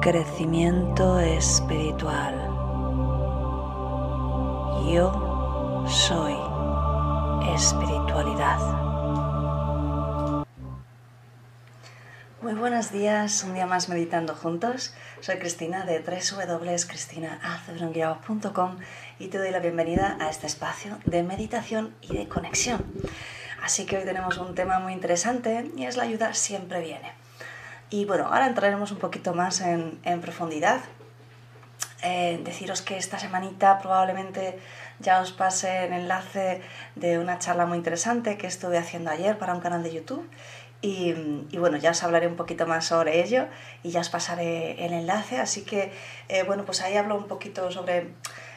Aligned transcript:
Crecimiento 0.00 1.20
espiritual. 1.20 2.34
Yo 4.90 5.84
soy 5.86 6.34
espiritualidad. 7.54 8.58
Muy 12.40 12.54
buenos 12.54 12.90
días, 12.90 13.44
un 13.44 13.52
día 13.52 13.66
más 13.66 13.90
meditando 13.90 14.34
juntos. 14.34 14.94
Soy 15.20 15.36
Cristina 15.36 15.84
de 15.84 16.00
www.cristinaacebrunguiao.com 16.00 18.78
y 19.18 19.28
te 19.28 19.36
doy 19.36 19.50
la 19.50 19.58
bienvenida 19.58 20.16
a 20.18 20.30
este 20.30 20.46
espacio 20.46 20.98
de 21.04 21.22
meditación 21.22 21.94
y 22.00 22.16
de 22.16 22.26
conexión. 22.26 22.82
Así 23.62 23.84
que 23.84 23.98
hoy 23.98 24.06
tenemos 24.06 24.38
un 24.38 24.54
tema 24.54 24.78
muy 24.78 24.94
interesante 24.94 25.70
y 25.76 25.84
es 25.84 25.98
la 25.98 26.04
ayuda 26.04 26.32
siempre 26.32 26.80
viene. 26.80 27.19
Y 27.90 28.04
bueno, 28.04 28.26
ahora 28.26 28.46
entraremos 28.46 28.92
un 28.92 28.98
poquito 28.98 29.34
más 29.34 29.60
en, 29.60 30.20
profundidad. 30.20 30.80
Eh, 32.02 32.40
deciros 32.44 32.82
que 32.82 32.96
esta 32.96 33.18
semanita 33.18 33.78
probablemente 33.78 34.58
ya 35.00 35.20
os 35.20 35.32
pase 35.32 35.84
el 35.84 35.92
enlace 35.92 36.62
de 36.94 37.18
una 37.18 37.38
charla 37.38 37.66
muy 37.66 37.76
interesante 37.76 38.38
que 38.38 38.46
estuve 38.46 38.78
haciendo 38.78 39.10
ayer 39.10 39.36
para 39.38 39.54
un 39.54 39.60
canal 39.60 39.82
de 39.82 39.92
YouTube. 39.92 40.26
Y, 40.82 41.12
bueno, 41.58 41.76
ya 41.76 41.90
os 41.90 42.02
hablaré 42.02 42.26
un 42.26 42.36
poquito 42.36 42.66
más 42.66 42.86
sobre 42.86 43.22
ello 43.22 43.48
y 43.82 43.90
ya 43.90 44.00
os 44.00 44.08
pasaré 44.08 44.82
el 44.84 44.92
enlace. 44.92 45.38
Así 45.38 45.62
que, 45.62 45.92
eh, 46.28 46.44
bueno, 46.44 46.64
pues 46.64 46.80
ahí 46.80 46.96
hablo 46.96 47.16
un 47.16 47.26
poquito 47.26 47.70
sobre 47.70 48.14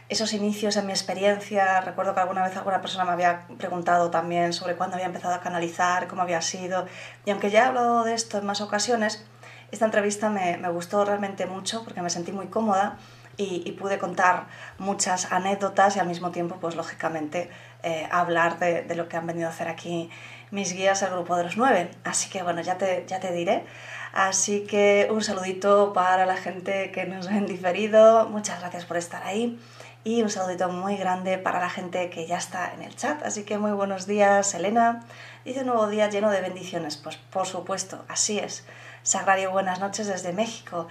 esos 0.10 0.34
inicios 0.34 0.78
en 0.78 0.86
mi 0.86 0.92
experiencia. 0.92 1.82
Recuerdo 1.82 2.14
que 2.14 2.22
alguna 2.22 2.44
vez 2.44 2.56
alguna 2.58 2.82
persona 2.82 3.06
me 3.06 3.12
había 3.12 3.48
preguntado 3.58 4.12
también 4.12 4.54
sobre 4.54 4.76
cuándo 4.76 4.96
había 4.96 5.08
empezado 5.08 5.34
a 5.34 5.42
canalizar, 5.42 6.08
cómo 6.08 6.22
había 6.22 6.42
sido. 6.42 6.86
Y 7.26 7.32
aunque 7.32 7.50
ya 7.50 7.64
he 7.64 7.68
hablado 7.68 8.04
de 8.04 8.14
esto 8.14 8.38
en 8.38 8.46
más 8.46 8.62
ocasiones, 8.62 9.26
esta 9.72 9.86
entrevista 9.86 10.30
me, 10.30 10.58
gustó 10.70 11.04
realmente 11.04 11.46
mucho 11.46 11.84
porque 11.84 12.02
me 12.02 12.10
sentí 12.10 12.32
muy 12.32 12.48
cómoda 12.48 12.98
y, 13.38 13.72
pude 13.72 13.98
contar 13.98 14.46
muchas 14.78 15.32
anécdotas 15.32 15.96
y 15.96 16.00
al 16.00 16.08
mismo 16.08 16.30
tiempo, 16.30 16.58
pues 16.62 16.76
lógicamente, 16.76 17.50
eh, 17.82 18.08
hablar 18.12 18.60
de, 18.60 18.86
lo 18.96 19.10
que 19.10 19.18
han 19.18 19.26
venido 19.26 19.48
a 19.48 19.50
hacer 19.50 19.68
aquí 19.68 20.12
mis 20.52 20.74
guías, 20.74 21.02
el 21.02 21.10
grupo 21.10 21.36
de 21.36 21.46
los 21.46 21.58
nueve. 21.58 21.90
Así 22.04 22.30
que 22.30 22.44
bueno, 22.44 22.62
ya 22.62 22.78
te, 22.78 23.06
ya 23.08 23.20
te 23.20 23.32
diré. 23.32 23.66
Así 24.14 24.68
que 24.68 25.08
un 25.10 25.24
saludito 25.24 25.92
para 25.92 26.28
la 26.28 26.38
gente 26.38 26.92
que 26.92 27.06
nos 27.06 27.28
ven 27.28 27.48
diferido. 27.48 28.30
Muchas 28.30 28.60
gracias 28.60 28.86
por 28.86 28.98
estar 28.98 29.24
ahí. 29.24 29.60
Y 30.06 30.22
un 30.22 30.30
saludito 30.30 30.68
muy 30.70 30.98
grande 30.98 31.38
para 31.38 31.60
la 31.60 31.70
gente 31.70 32.10
que 32.10 32.28
ya 32.28 32.38
está 32.38 32.74
en 32.74 32.82
el 32.82 32.96
chat. 32.96 33.24
Así 33.24 33.44
que 33.44 33.58
muy 33.58 33.72
buenos 33.72 34.06
días, 34.06 34.54
Elena. 34.54 35.06
Dice 35.46 35.62
un 35.62 35.68
nuevo 35.68 35.88
día 35.88 36.10
lleno 36.10 36.30
de 36.30 36.42
bendiciones. 36.42 36.98
Pues 36.98 37.16
por 37.16 37.48
supuesto, 37.48 38.04
así 38.10 38.38
es. 38.38 38.66
Sagrario, 39.04 39.52
buenas 39.52 39.80
noches 39.80 40.08
desde 40.08 40.34
México 40.34 40.88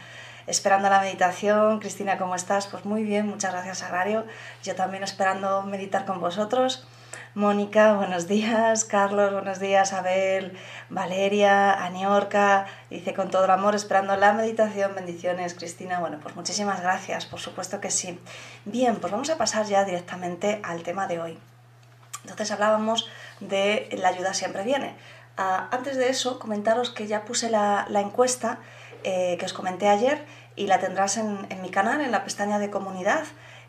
esperando 0.47 0.89
la 0.89 1.01
meditación. 1.01 1.79
Cristina, 1.79 2.19
¿cómo 2.19 2.35
estás? 2.35 2.67
Pues 2.67 2.85
muy 2.85 3.03
bien, 3.05 3.27
muchas 3.27 3.53
gracias, 3.53 3.79
Sagrario. 3.79 4.25
Yo 4.63 4.75
también 4.75 5.03
esperando 5.03 5.63
meditar 5.63 6.05
con 6.05 6.21
vosotros. 6.21 6.87
Mónica, 7.35 7.95
buenos 7.95 8.29
días. 8.29 8.85
Carlos, 8.85 9.33
buenos 9.33 9.59
días. 9.59 9.95
Abel, 9.95 10.53
Valeria, 10.91 11.73
Aniorca, 11.83 12.67
dice 12.91 13.15
con 13.15 13.31
todo 13.31 13.47
el 13.47 13.51
amor, 13.51 13.75
esperando 13.75 14.15
la 14.17 14.35
meditación. 14.35 14.95
Bendiciones, 14.95 15.55
Cristina. 15.55 15.99
Bueno, 15.99 16.19
pues 16.23 16.37
muchísimas 16.37 16.83
gracias, 16.83 17.25
por 17.25 17.41
supuesto 17.41 17.81
que 17.81 17.91
sí. 17.91 18.21
Bien, 18.67 18.97
pues 18.97 19.11
vamos 19.11 19.31
a 19.31 19.39
pasar 19.39 19.65
ya 19.65 19.87
directamente 19.87 20.61
al 20.63 20.83
tema 20.83 21.07
de 21.07 21.21
hoy. 21.21 21.39
Entonces 22.21 22.51
hablábamos 22.51 23.09
de 23.41 23.89
la 23.93 24.09
ayuda 24.09 24.35
siempre 24.35 24.63
viene. 24.63 24.95
Ah, 25.39 25.69
antes 25.71 25.97
de 25.97 26.11
eso, 26.11 26.39
comentaros 26.39 26.91
que 26.91 27.07
ya 27.07 27.25
puse 27.25 27.49
la, 27.49 27.87
encuesta 27.95 28.59
eh, 29.05 29.39
que 29.39 29.47
os 29.47 29.55
comenté 29.55 29.89
ayer 29.89 30.23
y 30.55 30.67
la 30.67 30.81
tendrás 30.81 31.17
en, 31.17 31.49
mi 31.63 31.71
canal, 31.71 32.03
en 32.03 32.13
la 32.13 32.25
pestaña 32.25 32.59
de 32.59 32.69
comunidad. 32.69 33.25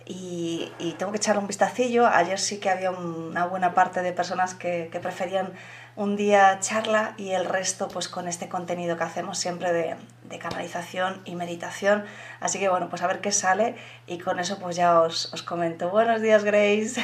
Y, 0.06 0.72
tengo 0.98 1.12
que 1.12 1.18
echar 1.18 1.38
un 1.38 1.48
vistacillo. 1.48 2.08
Ayer 2.08 2.40
sí 2.40 2.60
que 2.60 2.70
había 2.70 2.92
una 2.92 3.46
buena 3.46 3.74
parte 3.74 4.02
de 4.02 4.12
personas 4.12 4.54
que, 4.54 4.90
preferían 5.02 5.54
un 5.96 6.16
día 6.16 6.60
charla 6.60 7.14
y 7.18 7.32
el 7.32 7.46
resto 7.46 7.88
pues 7.88 8.08
con 8.08 8.28
este 8.28 8.50
contenido 8.50 8.98
que 8.98 9.04
hacemos 9.04 9.38
siempre 9.38 9.72
de, 9.72 9.96
canalización 10.40 11.22
y 11.26 11.36
meditación. 11.36 12.04
Así 12.40 12.58
que 12.60 12.68
bueno, 12.68 12.90
pues 12.90 13.04
a 13.04 13.08
ver 13.08 13.22
qué 13.22 13.32
sale 13.32 13.76
y 14.08 14.18
con 14.18 14.40
eso 14.40 14.58
pues 14.60 14.76
ya 14.76 15.00
os, 15.00 15.32
os 15.32 15.44
comento. 15.44 15.90
Buenos 15.90 16.22
días 16.22 16.44
Grace, 16.44 17.00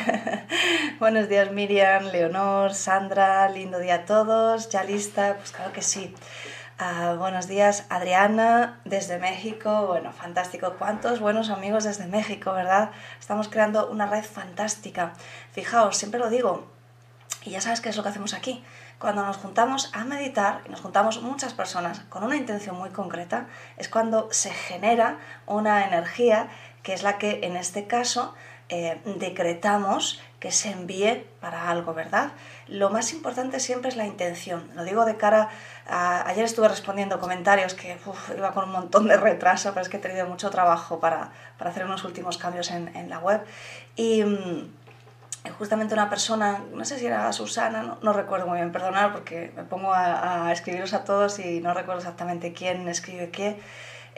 buenos 1.00 1.30
días 1.30 1.52
Miriam, 1.52 2.06
Leonor, 2.06 2.74
Sandra, 2.74 3.48
lindo 3.50 3.78
día 3.78 3.96
a 3.96 4.06
todos, 4.06 4.70
ya 4.70 4.84
lista, 4.84 5.36
pues 5.38 5.52
claro 5.52 5.72
que 5.72 5.84
sí. 5.84 6.16
Ah, 6.82 7.16
buenos 7.18 7.50
días, 7.50 7.86
Adriana, 7.90 8.80
desde 8.86 9.18
México. 9.18 9.88
Bueno, 9.88 10.14
fantástico. 10.14 10.76
¿Cuántos 10.80 11.20
buenos 11.20 11.50
amigos 11.50 11.84
desde 11.84 12.08
México, 12.08 12.54
verdad? 12.54 12.92
Estamos 13.20 13.50
creando 13.50 13.90
una 13.90 14.06
red 14.06 14.24
fantástica. 14.24 15.12
Fijaos, 15.52 15.98
siempre 15.98 16.22
lo 16.22 16.30
digo, 16.30 16.66
y 17.44 17.50
ya 17.50 17.60
sabes 17.60 17.82
qué 17.82 17.90
es 17.90 17.98
lo 17.98 18.04
que 18.04 18.08
hacemos 18.08 18.34
aquí. 18.34 18.64
Cuando 18.98 19.26
nos 19.26 19.36
juntamos 19.36 19.92
a 19.94 20.06
meditar, 20.06 20.62
y 20.66 20.70
nos 20.70 20.80
juntamos 20.80 21.22
muchas 21.22 21.54
personas 21.54 22.00
con 22.08 22.24
una 22.24 22.38
intención 22.38 22.78
muy 22.78 22.92
concreta, 22.92 23.48
es 23.76 23.90
cuando 23.90 24.30
se 24.32 24.52
genera 24.52 25.18
una 25.48 25.86
energía 25.86 26.48
que 26.82 26.94
es 26.94 27.04
la 27.04 27.18
que 27.18 27.42
en 27.44 27.58
este 27.58 27.88
caso 27.88 28.34
eh, 28.69 29.02
decretamos 29.18 30.22
que 30.40 30.52
se 30.52 30.72
envíe 30.72 31.25
para 31.41 31.69
algo, 31.69 31.94
¿verdad? 31.96 32.31
Lo 32.68 32.91
más 32.91 33.12
importante 33.13 33.59
siempre 33.59 33.90
es 33.90 33.97
la 33.97 34.06
intención. 34.06 34.69
Lo 34.75 34.84
digo 34.84 35.06
de 35.06 35.18
cara 35.18 35.50
a... 35.88 36.28
Ayer 36.28 36.46
estuve 36.46 36.68
respondiendo 36.68 37.19
comentarios 37.19 37.74
que 37.74 37.97
iba 38.38 38.53
con 38.53 38.66
un 38.66 38.72
montón 38.72 39.07
de 39.07 39.18
retraso, 39.18 39.72
pero 39.72 39.81
es 39.81 39.90
que 39.90 39.97
he 39.97 40.00
tenido 40.00 40.28
mucho 40.28 40.52
trabajo 40.52 41.00
para, 41.00 41.31
hacer 41.59 41.84
unos 41.84 42.03
últimos 42.03 42.38
cambios 42.38 42.69
en, 42.69 43.09
la 43.09 43.18
web. 43.18 43.44
Y 43.96 44.24
mm, 44.24 44.69
justamente 45.57 45.96
una 45.96 46.09
persona, 46.09 46.62
no 46.72 46.86
sé 46.86 47.00
si 47.00 47.07
era 47.07 47.34
Susana, 47.34 47.97
no, 48.01 48.13
recuerdo 48.13 48.46
muy 48.46 48.59
bien, 48.59 48.72
perdonad 48.72 49.12
porque 49.12 49.51
me 49.56 49.63
pongo 49.63 49.94
a, 49.94 50.47
a 50.47 50.53
escribiros 50.53 50.94
a 50.94 51.03
todos 51.03 51.40
y 51.40 51.59
no 51.59 51.74
recuerdo 51.74 52.01
exactamente 52.01 52.53
quién 52.53 52.88
escribe 52.88 53.31
qué 53.31 53.59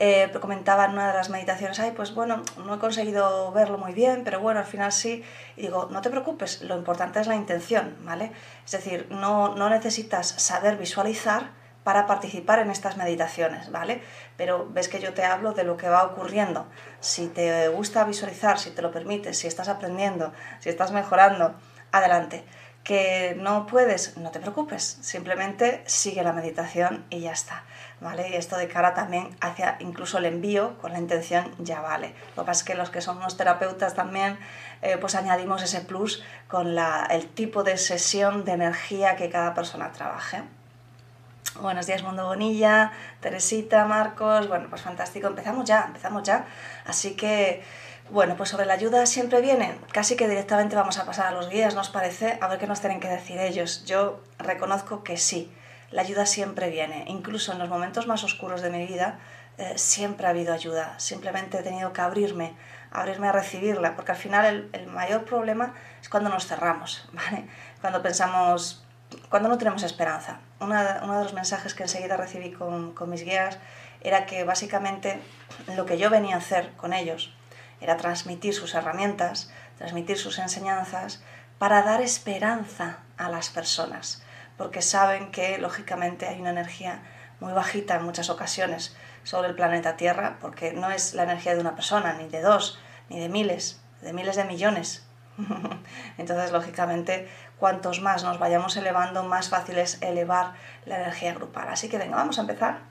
eh, 0.03 0.31
comentaba 0.41 0.85
en 0.85 0.93
una 0.93 1.09
de 1.09 1.13
las 1.13 1.29
meditaciones, 1.29 1.79
ay, 1.79 1.91
pues 1.91 2.15
bueno, 2.15 2.41
no 2.65 2.73
he 2.73 2.79
conseguido 2.79 3.51
verlo 3.51 3.77
muy 3.77 3.93
bien, 3.93 4.23
pero 4.23 4.39
bueno, 4.39 4.59
al 4.59 4.65
final 4.65 4.91
sí. 4.91 5.23
Y 5.55 5.61
digo, 5.61 5.89
no 5.91 6.01
te 6.01 6.09
preocupes, 6.09 6.63
lo 6.63 6.75
importante 6.75 7.19
es 7.19 7.27
la 7.27 7.35
intención, 7.35 7.95
¿vale? 8.01 8.31
Es 8.65 8.71
decir, 8.71 9.05
no, 9.11 9.53
no 9.53 9.69
necesitas 9.69 10.27
saber 10.27 10.77
visualizar 10.77 11.51
para 11.83 12.07
participar 12.07 12.57
en 12.57 12.71
estas 12.71 12.97
meditaciones, 12.97 13.71
¿vale? 13.71 14.01
Pero 14.37 14.67
ves 14.71 14.89
que 14.89 14.99
yo 14.99 15.13
te 15.13 15.23
hablo 15.23 15.53
de 15.53 15.65
lo 15.65 15.77
que 15.77 15.87
va 15.87 16.03
ocurriendo. 16.03 16.65
Si 16.99 17.27
te 17.27 17.67
gusta 17.69 18.03
visualizar, 18.03 18.57
si 18.57 18.71
te 18.71 18.81
lo 18.81 18.89
permites, 18.89 19.37
si 19.37 19.45
estás 19.45 19.69
aprendiendo, 19.69 20.33
si 20.61 20.69
estás 20.69 20.91
mejorando, 20.91 21.53
adelante 21.91 22.43
que 22.83 23.37
no 23.39 23.67
puedes, 23.67 24.17
no 24.17 24.31
te 24.31 24.39
preocupes, 24.39 24.97
simplemente 25.01 25.83
sigue 25.85 26.23
la 26.23 26.33
meditación 26.33 27.05
y 27.11 27.19
ya 27.21 27.31
está, 27.31 27.63
¿vale? 27.99 28.29
Y 28.29 28.33
esto 28.33 28.57
de 28.57 28.67
cara 28.67 28.95
también 28.95 29.35
hacia 29.39 29.77
incluso 29.79 30.17
el 30.17 30.25
envío 30.25 30.77
con 30.79 30.91
la 30.91 30.99
intención 30.99 31.53
ya 31.59 31.81
vale. 31.81 32.15
Lo 32.35 32.43
que 32.43 32.47
pasa 32.47 32.61
es 32.61 32.63
que 32.63 32.75
los 32.75 32.89
que 32.89 33.01
somos 33.01 33.37
terapeutas 33.37 33.93
también 33.93 34.39
eh, 34.81 34.97
pues 34.97 35.13
añadimos 35.13 35.61
ese 35.61 35.81
plus 35.81 36.23
con 36.47 36.73
la, 36.73 37.07
el 37.11 37.27
tipo 37.27 37.63
de 37.63 37.77
sesión 37.77 38.45
de 38.45 38.53
energía 38.53 39.15
que 39.15 39.29
cada 39.29 39.53
persona 39.53 39.91
trabaje. 39.91 40.41
Buenos 41.59 41.85
días, 41.85 42.01
Mundo 42.01 42.25
Bonilla, 42.25 42.93
Teresita, 43.19 43.85
Marcos, 43.85 44.47
bueno, 44.47 44.67
pues 44.69 44.81
fantástico, 44.81 45.27
empezamos 45.27 45.65
ya, 45.65 45.83
empezamos 45.85 46.23
ya, 46.23 46.45
así 46.85 47.15
que 47.15 47.61
bueno, 48.11 48.35
pues 48.35 48.49
sobre 48.49 48.65
la 48.65 48.73
ayuda 48.73 49.05
siempre 49.05 49.39
viene. 49.39 49.77
Casi 49.93 50.17
que 50.17 50.27
directamente 50.27 50.75
vamos 50.75 50.97
a 50.97 51.05
pasar 51.05 51.27
a 51.27 51.31
los 51.31 51.49
guías, 51.49 51.75
¿nos 51.75 51.89
parece? 51.89 52.37
A 52.41 52.47
ver 52.49 52.59
qué 52.59 52.67
nos 52.67 52.81
tienen 52.81 52.99
que 52.99 53.07
decir 53.07 53.39
ellos. 53.39 53.85
Yo 53.85 54.19
reconozco 54.37 55.01
que 55.03 55.15
sí, 55.15 55.49
la 55.91 56.01
ayuda 56.01 56.25
siempre 56.25 56.69
viene. 56.69 57.05
Incluso 57.07 57.53
en 57.53 57.59
los 57.59 57.69
momentos 57.69 58.07
más 58.07 58.25
oscuros 58.25 58.61
de 58.61 58.69
mi 58.69 58.85
vida 58.85 59.19
eh, 59.57 59.77
siempre 59.77 60.27
ha 60.27 60.31
habido 60.31 60.53
ayuda. 60.53 60.99
Simplemente 60.99 61.59
he 61.59 61.63
tenido 61.63 61.93
que 61.93 62.01
abrirme, 62.01 62.53
abrirme 62.91 63.29
a 63.29 63.31
recibirla, 63.31 63.95
porque 63.95 64.11
al 64.11 64.17
final 64.17 64.69
el, 64.73 64.87
mayor 64.87 65.23
problema 65.23 65.73
es 66.01 66.09
cuando 66.09 66.29
nos 66.29 66.47
cerramos, 66.47 67.07
¿vale? 67.13 67.47
Cuando 67.79 68.01
pensamos, 68.01 68.83
cuando 69.29 69.47
no 69.47 69.57
tenemos 69.57 69.83
esperanza. 69.83 70.41
Uno 70.59 70.83
de 70.83 71.23
los 71.23 71.33
mensajes 71.33 71.73
que 71.73 71.83
enseguida 71.83 72.17
recibí 72.17 72.51
con, 72.51 72.93
con 72.93 73.09
mis 73.09 73.23
guías 73.23 73.57
era 74.01 74.25
que 74.25 74.43
básicamente 74.43 75.21
lo 75.77 75.85
que 75.85 75.97
yo 75.97 76.09
venía 76.09 76.35
a 76.35 76.39
hacer 76.39 76.73
con 76.73 76.91
ellos 76.91 77.33
era 77.81 77.97
transmitir 77.97 78.53
sus 78.53 78.75
herramientas, 78.75 79.51
transmitir 79.77 80.17
sus 80.17 80.39
enseñanzas 80.39 81.21
para 81.57 81.81
dar 81.81 82.01
esperanza 82.01 82.99
a 83.17 83.29
las 83.29 83.49
personas, 83.49 84.23
porque 84.57 84.81
saben 84.81 85.31
que 85.31 85.57
lógicamente 85.57 86.27
hay 86.27 86.39
una 86.39 86.51
energía 86.51 87.01
muy 87.39 87.53
bajita 87.53 87.95
en 87.95 88.05
muchas 88.05 88.29
ocasiones 88.29 88.95
sobre 89.23 89.49
el 89.49 89.55
planeta 89.55 89.97
Tierra, 89.97 90.37
porque 90.39 90.73
no 90.73 90.91
es 90.91 91.13
la 91.13 91.23
energía 91.23 91.55
de 91.55 91.61
una 91.61 91.75
persona, 91.75 92.13
ni 92.13 92.27
de 92.29 92.41
dos, 92.41 92.79
ni 93.09 93.19
de 93.19 93.29
miles, 93.29 93.81
de 94.01 94.13
miles 94.13 94.35
de 94.35 94.45
millones. 94.45 95.05
Entonces, 96.17 96.51
lógicamente, 96.51 97.27
cuantos 97.57 98.01
más 98.01 98.23
nos 98.23 98.39
vayamos 98.39 98.77
elevando, 98.77 99.23
más 99.23 99.49
fácil 99.49 99.77
es 99.77 100.01
elevar 100.01 100.53
la 100.85 100.97
energía 100.97 101.33
grupal. 101.33 101.69
Así 101.69 101.89
que 101.89 101.97
venga, 101.97 102.17
vamos 102.17 102.37
a 102.37 102.41
empezar. 102.41 102.90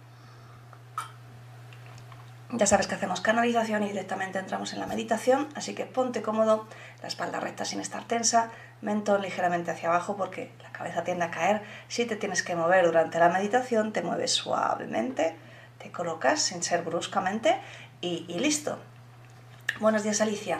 Ya 2.52 2.66
sabes 2.66 2.88
que 2.88 2.96
hacemos 2.96 3.20
canalización 3.20 3.84
y 3.84 3.88
directamente 3.88 4.40
entramos 4.40 4.72
en 4.72 4.80
la 4.80 4.86
meditación, 4.86 5.48
así 5.54 5.72
que 5.72 5.86
ponte 5.86 6.20
cómodo, 6.20 6.66
la 7.00 7.06
espalda 7.06 7.38
recta 7.38 7.64
sin 7.64 7.78
estar 7.78 8.02
tensa, 8.08 8.50
mentón 8.80 9.22
ligeramente 9.22 9.70
hacia 9.70 9.88
abajo 9.88 10.16
porque 10.16 10.50
la 10.60 10.72
cabeza 10.72 11.04
tiende 11.04 11.26
a 11.26 11.30
caer. 11.30 11.62
Si 11.86 12.06
te 12.06 12.16
tienes 12.16 12.42
que 12.42 12.56
mover 12.56 12.86
durante 12.86 13.20
la 13.20 13.28
meditación, 13.28 13.92
te 13.92 14.02
mueves 14.02 14.32
suavemente, 14.32 15.36
te 15.78 15.92
colocas 15.92 16.42
sin 16.42 16.64
ser 16.64 16.82
bruscamente 16.82 17.56
y, 18.00 18.26
listo. 18.40 18.80
Buenos 19.78 20.02
días 20.02 20.20
Alicia. 20.20 20.58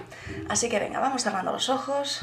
Así 0.49 0.69
que 0.69 0.79
venga, 0.79 1.01
vamos 1.01 1.25
cerrando 1.25 1.51
los 1.51 1.69
ojos. 1.71 2.21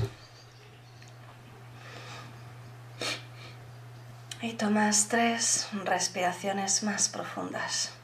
Y 4.42 4.54
tomas 4.54 5.10
tres 5.10 5.68
respiraciones 5.84 6.84
más 6.84 7.10
profundas. 7.10 7.96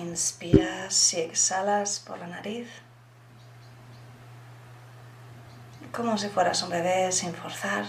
Inspiras 0.00 1.12
y 1.12 1.20
exhalas 1.20 2.00
por 2.00 2.18
la 2.18 2.26
nariz. 2.26 2.68
Como 5.92 6.16
si 6.16 6.30
fueras 6.30 6.62
un 6.62 6.70
bebé 6.70 7.12
sin 7.12 7.34
forzar. 7.34 7.84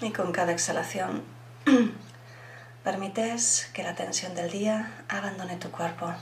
Y 0.00 0.12
con 0.12 0.30
cada 0.30 0.52
exhalación 0.52 1.24
permites 2.84 3.68
que 3.72 3.82
la 3.82 3.96
tensión 3.96 4.36
del 4.36 4.50
día 4.50 5.04
abandone 5.08 5.56
tu 5.56 5.72
cuerpo. 5.72 6.14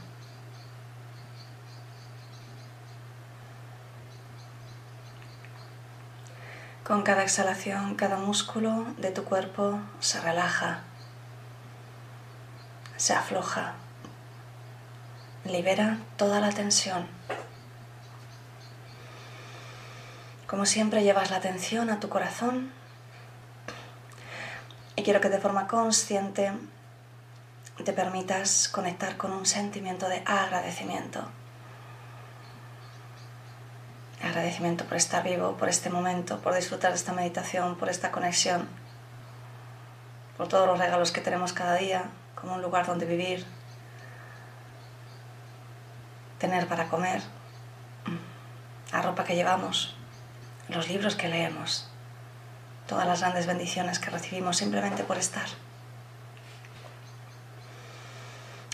Con 6.83 7.03
cada 7.03 7.23
exhalación, 7.23 7.95
cada 7.95 8.17
músculo 8.17 8.87
de 8.97 9.11
tu 9.11 9.25
cuerpo 9.25 9.81
se 10.01 10.19
relaja 10.21 10.85
se 13.01 13.15
afloja, 13.15 13.73
libera 15.47 16.01
toda 16.19 16.39
la 16.39 16.51
tensión. 16.51 17.07
Como 20.47 20.67
siempre 20.67 21.03
llevas 21.03 21.31
la 21.31 21.39
atención 21.39 21.89
a 21.89 21.99
tu 21.99 22.11
corazón 22.11 22.71
y 24.97 25.03
quiero 25.03 25.23
que 25.23 25.31
de 25.31 25.41
forma 25.41 25.67
consciente 25.67 26.53
te 27.83 27.95
permitas 27.95 28.69
conectar 28.69 29.17
con 29.17 29.33
un 29.33 29.47
sentimiento 29.47 30.07
de 30.11 30.23
agradecimiento. 30.27 31.25
Agradecimiento 34.23 34.85
por 34.85 34.99
estar 34.99 35.25
vivo, 35.25 35.57
por 35.57 35.71
este 35.71 35.89
momento, 35.89 36.41
por 36.41 36.55
disfrutar 36.55 36.91
de 36.91 36.99
esta 36.99 37.15
meditación, 37.15 37.77
por 37.77 37.89
esta 37.89 38.11
conexión, 38.11 38.69
por 40.37 40.49
todos 40.49 40.67
los 40.67 40.79
regalos 40.79 41.13
que 41.13 41.23
tenemos 41.23 41.55
cada 41.55 41.77
día, 41.77 42.11
como 42.41 42.55
un 42.55 42.63
lugar 42.63 42.87
donde 42.87 43.07
vivir, 43.07 43.45
tener 46.39 46.67
para 46.67 46.89
comer, 46.89 47.23
la 48.93 49.03
ropa 49.03 49.25
que 49.25 49.35
llevamos, 49.35 49.95
los 50.69 50.89
libros 50.89 51.17
que 51.17 51.29
leemos, 51.29 51.89
todas 52.87 53.07
las 53.07 53.21
grandes 53.21 53.47
bendiciones 53.47 53.99
que 53.99 54.11
recibimos 54.11 54.57
simplemente 54.57 55.05
por 55.05 55.19
estar. 55.19 55.47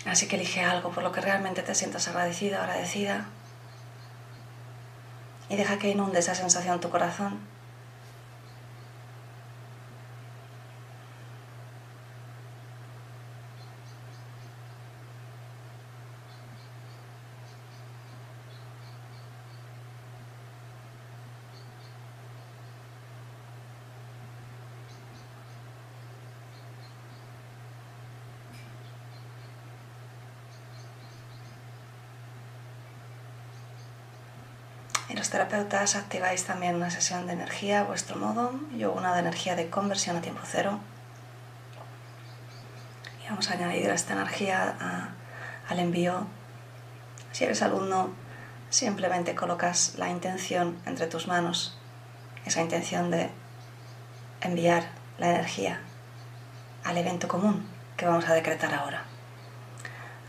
Así 0.07 0.29
que 0.29 0.37
elige 0.37 0.63
algo 0.63 0.91
por 0.91 1.03
lo 1.03 1.11
que 1.11 1.21
realmente 1.21 1.63
te 1.63 1.75
sientas 1.75 2.07
agradecido, 2.07 2.61
agradecida 2.61 3.27
y 5.49 5.57
deja 5.57 5.79
que 5.79 5.91
inunde 5.91 6.21
esa 6.21 6.35
sensación 6.35 6.81
tu 6.81 6.91
corazón 6.91 7.41
Y 35.09 35.15
los 35.15 35.26
terapeutas 35.37 35.97
activáis 35.97 36.45
también 36.45 36.77
una 36.77 36.89
sesión 36.89 37.27
de 37.27 37.35
energía 37.35 37.81
a 37.81 37.85
vuestro 37.85 38.17
modo. 38.17 38.59
Yo 38.75 38.91
una 38.93 39.13
de 39.13 39.21
energía 39.21 39.55
de 39.55 39.69
conversión 39.69 40.17
a 40.17 40.23
tiempo 40.23 40.41
cero. 40.47 40.81
Y 43.23 43.29
vamos 43.29 43.51
a 43.51 43.53
añadir 43.53 43.91
esta 43.91 44.15
energía 44.15 45.13
al 45.69 45.79
envío. 45.79 46.27
Si 47.33 47.45
eres 47.45 47.61
alumno, 47.61 48.15
simplemente 48.71 49.35
colocas 49.35 49.97
la 49.99 50.09
intención 50.09 50.81
entre 50.87 51.07
tus 51.07 51.27
manos. 51.27 51.77
Esa 52.47 52.63
intención 52.63 53.11
de 53.11 53.29
enviar 54.41 54.85
la 55.19 55.33
energía 55.33 55.83
al 56.83 56.97
evento 56.97 57.29
común 57.29 57.69
que 57.99 58.07
vamos 58.07 58.27
a 58.27 58.33
decretar 58.33 58.73
ahora. 58.73 59.05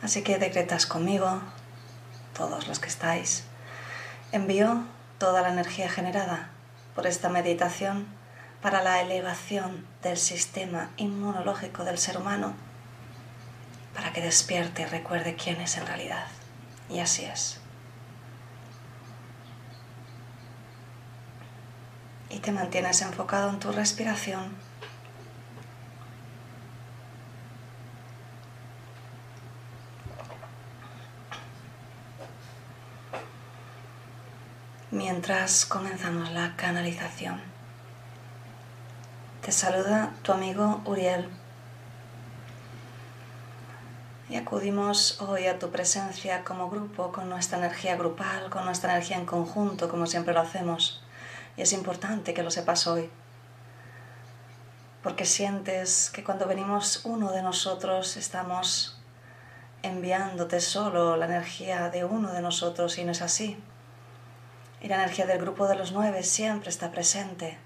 Así 0.04 0.22
que 0.22 0.38
decretas 0.38 0.86
conmigo, 0.86 1.40
todos 2.34 2.68
los 2.68 2.80
que 2.80 2.90
estáis, 2.90 3.46
Envío 4.34 4.84
toda 5.18 5.42
la 5.42 5.50
energía 5.50 5.90
generada 5.90 6.50
por 6.96 7.08
esta 7.08 7.30
meditación 7.30 8.08
para 8.62 8.82
la 8.82 9.02
elevación 9.02 9.86
del 10.02 10.18
sistema 10.18 10.90
inmunológico 10.98 11.84
del 11.84 11.98
ser 11.98 12.18
humano, 12.18 12.54
para 13.94 14.14
que 14.14 14.22
despierte 14.22 14.82
y 14.82 14.86
recuerde 14.86 15.36
quién 15.36 15.62
es 15.62 15.78
en 15.78 15.86
realidad. 15.86 16.28
Y 16.90 17.00
así 17.00 17.26
es. 17.26 17.60
Y 22.30 22.40
te 22.40 22.52
mantienes 22.52 23.02
enfocado 23.02 23.50
en 23.50 23.60
tu 23.60 23.72
respiración 23.72 24.56
mientras 34.98 35.68
comenzamos 35.68 36.32
la 36.32 36.56
canalización. 36.56 37.40
Te 39.46 39.52
saluda 39.52 40.12
tu 40.24 40.32
amigo 40.32 40.82
Uriel 40.86 41.30
y 44.28 44.38
acudimos 44.38 45.22
hoy 45.22 45.46
a 45.46 45.60
tu 45.60 45.70
presencia 45.70 46.44
como 46.44 46.72
grupo, 46.72 47.12
con 47.12 47.30
nuestra 47.30 47.60
energía 47.60 47.96
grupal, 47.96 48.50
con 48.50 48.66
nuestra 48.66 48.94
energía 48.94 49.18
en 49.18 49.28
conjunto, 49.28 49.88
como 49.88 50.08
siempre 50.08 50.34
lo 50.34 50.42
hacemos. 50.42 51.04
Y 51.58 51.62
es 51.62 51.74
importante 51.74 52.34
que 52.34 52.42
lo 52.42 52.50
sepas 52.50 52.88
hoy, 52.88 53.12
porque 55.04 55.26
sientes 55.26 56.10
que 56.10 56.24
cuando 56.24 56.48
venimos 56.48 57.02
uno 57.06 57.32
de 57.32 57.44
nosotros 57.44 58.18
estamos 58.18 59.00
enviándote 59.84 60.60
solo 60.60 61.18
la 61.18 61.28
energía 61.28 61.92
de 61.92 62.04
uno 62.04 62.34
de 62.34 62.42
nosotros 62.42 62.98
y 62.98 63.06
no 63.06 63.12
es 63.12 63.22
así. 63.22 63.62
Y 64.82 64.88
la 64.88 64.96
energía 64.96 65.26
del 65.26 65.40
grupo 65.40 65.68
de 65.68 65.76
los 65.76 65.92
nueve 65.92 66.24
siempre 66.24 66.70
está 66.70 66.92
presente 66.92 67.58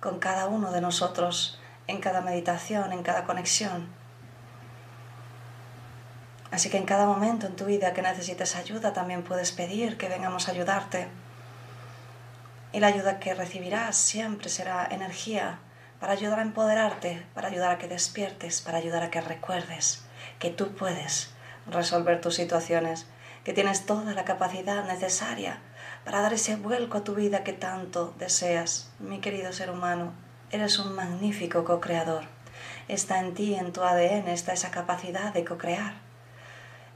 con 0.00 0.18
cada 0.18 0.46
uno 0.46 0.72
de 0.72 0.80
nosotros 0.80 1.58
en 1.86 2.00
cada 2.00 2.20
meditación, 2.20 2.92
en 2.92 3.02
cada 3.02 3.24
conexión. 3.24 3.88
Así 6.50 6.70
que 6.70 6.76
en 6.76 6.84
cada 6.84 7.06
momento 7.06 7.46
en 7.46 7.56
tu 7.56 7.64
vida 7.64 7.94
que 7.94 8.02
necesites 8.02 8.56
ayuda 8.56 8.92
también 8.92 9.22
puedes 9.22 9.52
pedir 9.52 9.96
que 9.96 10.08
vengamos 10.08 10.48
a 10.48 10.52
ayudarte. 10.52 11.08
Y 12.72 12.80
la 12.80 12.88
ayuda 12.88 13.18
que 13.18 13.34
recibirás 13.34 13.96
siempre 13.96 14.48
será 14.48 14.86
energía 14.90 15.58
para 16.00 16.12
ayudar 16.12 16.38
a 16.38 16.42
empoderarte, 16.42 17.24
para 17.34 17.48
ayudar 17.48 17.72
a 17.72 17.78
que 17.78 17.88
despiertes, 17.88 18.60
para 18.60 18.78
ayudar 18.78 19.02
a 19.02 19.10
que 19.10 19.20
recuerdes 19.20 20.04
que 20.38 20.50
tú 20.50 20.74
puedes 20.74 21.30
resolver 21.66 22.20
tus 22.20 22.34
situaciones 22.34 23.06
que 23.42 23.52
tienes 23.52 23.86
toda 23.86 24.14
la 24.14 24.24
capacidad 24.24 24.84
necesaria 24.84 25.58
para 26.04 26.20
dar 26.20 26.34
ese 26.34 26.56
vuelco 26.56 26.98
a 26.98 27.04
tu 27.04 27.14
vida 27.14 27.44
que 27.44 27.52
tanto 27.52 28.14
deseas. 28.18 28.90
Mi 28.98 29.20
querido 29.20 29.52
ser 29.52 29.70
humano, 29.70 30.12
eres 30.50 30.78
un 30.78 30.94
magnífico 30.94 31.64
co-creador. 31.64 32.24
Está 32.88 33.20
en 33.20 33.34
ti, 33.34 33.54
en 33.54 33.72
tu 33.72 33.82
ADN, 33.82 34.28
está 34.28 34.52
esa 34.52 34.70
capacidad 34.70 35.32
de 35.32 35.44
co-crear. 35.44 35.94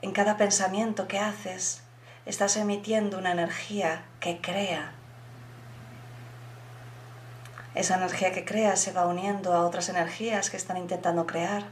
En 0.03 0.13
cada 0.13 0.37
pensamiento 0.37 1.09
que 1.09 1.19
haces, 1.19 1.83
estás 2.27 2.57
emitiendo 2.57 3.19
una 3.19 3.33
energía 3.33 4.05
que 4.21 4.41
crea. 4.41 4.93
Esa 7.75 7.97
energía 7.97 8.33
que 8.33 8.45
crea 8.45 8.77
se 8.77 8.93
va 8.93 9.07
uniendo 9.07 9.55
a 9.55 9.65
otras 9.65 9.89
energías 9.89 10.51
que 10.51 10.57
están 10.57 10.77
intentando 10.77 11.27
crear. 11.27 11.65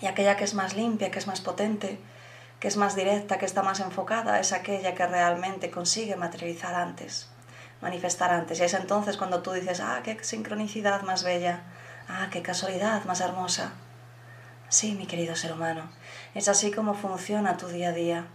Y 0.00 0.06
aquella 0.06 0.36
que 0.36 0.44
es 0.44 0.54
más 0.54 0.76
limpia, 0.76 1.10
que 1.10 1.18
es 1.18 1.26
más 1.26 1.40
potente, 1.40 1.98
que 2.60 2.68
es 2.68 2.76
más 2.76 2.96
directa, 2.96 3.38
que 3.38 3.46
está 3.46 3.62
más 3.62 3.80
enfocada, 3.80 4.40
es 4.40 4.52
aquella 4.52 4.94
que 4.94 5.06
realmente 5.06 5.70
consigue 5.70 6.16
materializar 6.16 6.74
antes, 6.74 7.28
manifestar 7.82 8.30
antes. 8.30 8.58
Y 8.60 8.64
es 8.64 8.74
entonces 8.74 9.16
cuando 9.16 9.42
tú 9.42 9.52
dices, 9.52 9.80
ah, 9.80 10.00
qué 10.02 10.22
sincronicidad 10.22 11.02
más 11.02 11.22
bella, 11.22 11.64
ah, 12.08 12.28
qué 12.30 12.42
casualidad 12.42 13.04
más 13.04 13.20
hermosa. 13.20 13.72
Sí, 14.68 14.94
mi 14.94 15.06
querido 15.06 15.36
ser 15.36 15.52
humano, 15.52 15.90
es 16.34 16.48
así 16.48 16.72
como 16.72 16.94
funciona 16.94 17.56
tu 17.56 17.68
día 17.68 17.90
a 17.90 17.92
día. 17.92 18.26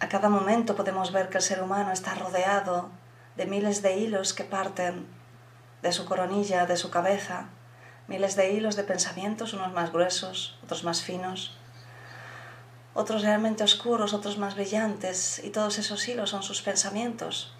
A 0.00 0.08
cada 0.08 0.28
momento 0.28 0.76
podemos 0.76 1.12
ver 1.12 1.28
que 1.28 1.38
el 1.38 1.42
ser 1.42 1.62
humano 1.62 1.92
está 1.92 2.14
rodeado 2.14 2.90
de 3.36 3.46
miles 3.46 3.82
de 3.82 3.96
hilos 3.96 4.32
que 4.32 4.44
parten 4.44 5.06
de 5.82 5.92
su 5.92 6.04
coronilla, 6.06 6.66
de 6.66 6.76
su 6.76 6.90
cabeza, 6.90 7.48
miles 8.08 8.34
de 8.34 8.52
hilos 8.52 8.74
de 8.74 8.84
pensamientos, 8.84 9.52
unos 9.52 9.72
más 9.72 9.92
gruesos, 9.92 10.58
otros 10.64 10.82
más 10.82 11.02
finos, 11.02 11.56
otros 12.98 13.22
realmente 13.22 13.62
oscuros, 13.62 14.12
otros 14.12 14.38
más 14.38 14.56
brillantes, 14.56 15.40
y 15.44 15.50
todos 15.50 15.78
esos 15.78 16.08
hilos 16.08 16.30
son 16.30 16.42
sus 16.42 16.62
pensamientos. 16.62 17.54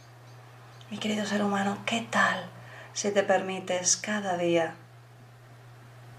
Mi 0.90 0.99
querido 0.99 1.25
ser 1.26 1.45
humano, 1.45 1.78
¿qué 1.87 2.04
tal 2.11 2.50
si 2.92 3.12
te 3.12 3.23
permites 3.23 3.97
cada 3.97 4.37
día 4.37 4.75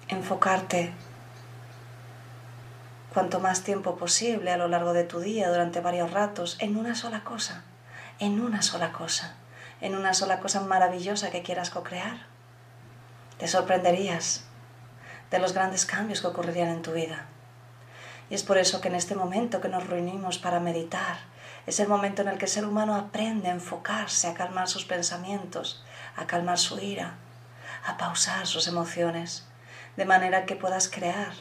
enfocarte 0.08 0.94
cuanto 3.14 3.42
más 3.42 3.64
tiempo 3.64 3.98
posible 3.98 4.52
a 4.52 4.58
lo 4.58 4.70
largo 4.70 4.94
de 4.94 5.04
tu 5.04 5.20
día, 5.20 5.50
durante 5.50 5.82
varios 5.82 6.12
ratos, 6.12 6.56
en 6.62 6.78
una 6.78 6.96
sola 6.96 7.26
cosa, 7.26 7.64
en 8.20 8.40
una 8.40 8.62
sola 8.62 8.94
cosa, 8.94 9.36
en 9.82 9.96
una 9.96 10.14
sola 10.14 10.40
cosa 10.40 10.62
maravillosa 10.62 11.30
que 11.30 11.44
quieras 11.44 11.72
co-crear? 11.72 12.20
Te 13.38 13.50
sorprenderías 13.50 14.46
de 15.30 15.40
los 15.40 15.52
grandes 15.52 15.86
cambios 15.86 16.22
que 16.22 16.28
ocurrirían 16.28 16.70
en 16.70 16.82
tu 16.84 16.94
vida. 16.94 17.26
Y 18.30 18.36
es 18.36 18.44
por 18.44 18.58
eso 18.58 18.80
que 18.82 18.90
en 18.90 18.96
este 18.96 19.16
momento 19.16 19.62
que 19.62 19.70
nos 19.70 19.88
reunimos 19.88 20.38
para 20.38 20.60
meditar, 20.60 21.18
es 21.66 21.80
el 21.80 21.88
momento 21.88 22.22
en 22.22 22.30
el 22.30 22.38
que 22.38 22.46
el 22.46 22.52
ser 22.52 22.66
humano 22.66 22.96
aprende 22.96 23.50
a 23.50 23.54
enfocarse, 23.54 24.28
a 24.28 24.34
calmar 24.34 24.68
sus 24.68 24.86
pensamientos, 24.86 25.84
a 26.16 26.28
calmar 26.28 26.58
su 26.58 26.80
ira, 26.80 27.16
a 27.86 27.98
pausar 27.98 28.46
sus 28.46 28.68
emociones, 28.68 29.46
de 29.98 30.06
manera 30.06 30.46
que 30.46 30.56
puedas 30.56 30.90
crear 30.90 31.34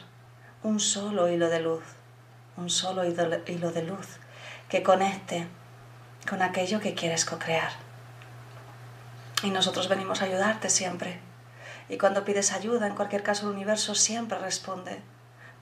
un 0.63 0.79
solo 0.79 1.29
hilo 1.29 1.49
de 1.49 1.59
luz, 1.59 1.83
un 2.57 2.69
solo 2.69 3.03
hilo 3.05 3.71
de 3.71 3.83
luz 3.83 4.17
que 4.67 4.83
conecte 4.83 5.47
con 6.27 6.41
aquello 6.41 6.79
que 6.79 6.93
quieres 6.95 7.25
co-crear. 7.25 7.71
Y 9.43 9.51
nosotros 9.51 9.87
venimos 9.87 10.21
a 10.21 10.25
ayudarte 10.25 10.69
siempre. 10.69 11.19
Y 11.87 11.97
cuando 11.97 12.25
pides 12.25 12.51
ayuda, 12.51 12.87
en 12.87 12.95
cualquier 12.95 13.23
caso 13.23 13.47
el 13.47 13.55
universo 13.55 13.95
siempre 13.95 14.37
responde 14.37 15.01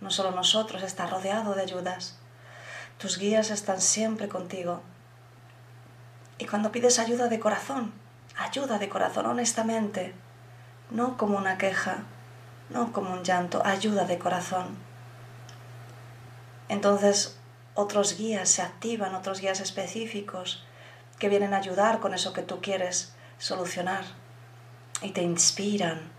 no 0.02 0.12
solo 0.12 0.32
nosotros, 0.32 0.84
está 0.84 1.08
rodeado 1.08 1.56
de 1.56 1.62
ayudas. 1.62 2.18
Tus 2.98 3.18
guías 3.18 3.50
están 3.50 3.82
siempre 3.82 4.28
contigo. 4.28 4.82
Y 6.38 6.46
cuando 6.46 6.72
pides 6.72 7.00
ayuda 7.00 7.28
de 7.28 7.40
corazón, 7.40 7.94
ayuda 8.38 8.78
de 8.78 8.90
corazón 8.90 9.26
honestamente, 9.26 10.14
no 10.92 11.18
como 11.18 11.38
una 11.38 11.58
queja, 11.58 12.04
no 12.70 12.92
como 12.94 13.14
un 13.14 13.24
llanto, 13.24 13.66
ayuda 13.66 14.06
de 14.06 14.20
corazón. 14.20 14.78
Entonces 16.70 17.38
otros 17.74 18.18
guías 18.18 18.50
se 18.50 18.62
activan, 18.62 19.16
otros 19.16 19.40
guías 19.40 19.60
específicos 19.60 20.64
que 21.20 21.30
vienen 21.30 21.54
a 21.54 21.58
ayudar 21.58 22.00
con 22.00 22.14
eso 22.14 22.34
que 22.34 22.42
tú 22.42 22.62
quieres 22.62 23.14
solucionar 23.38 24.04
y 25.02 25.12
te 25.12 25.22
inspiran, 25.22 26.12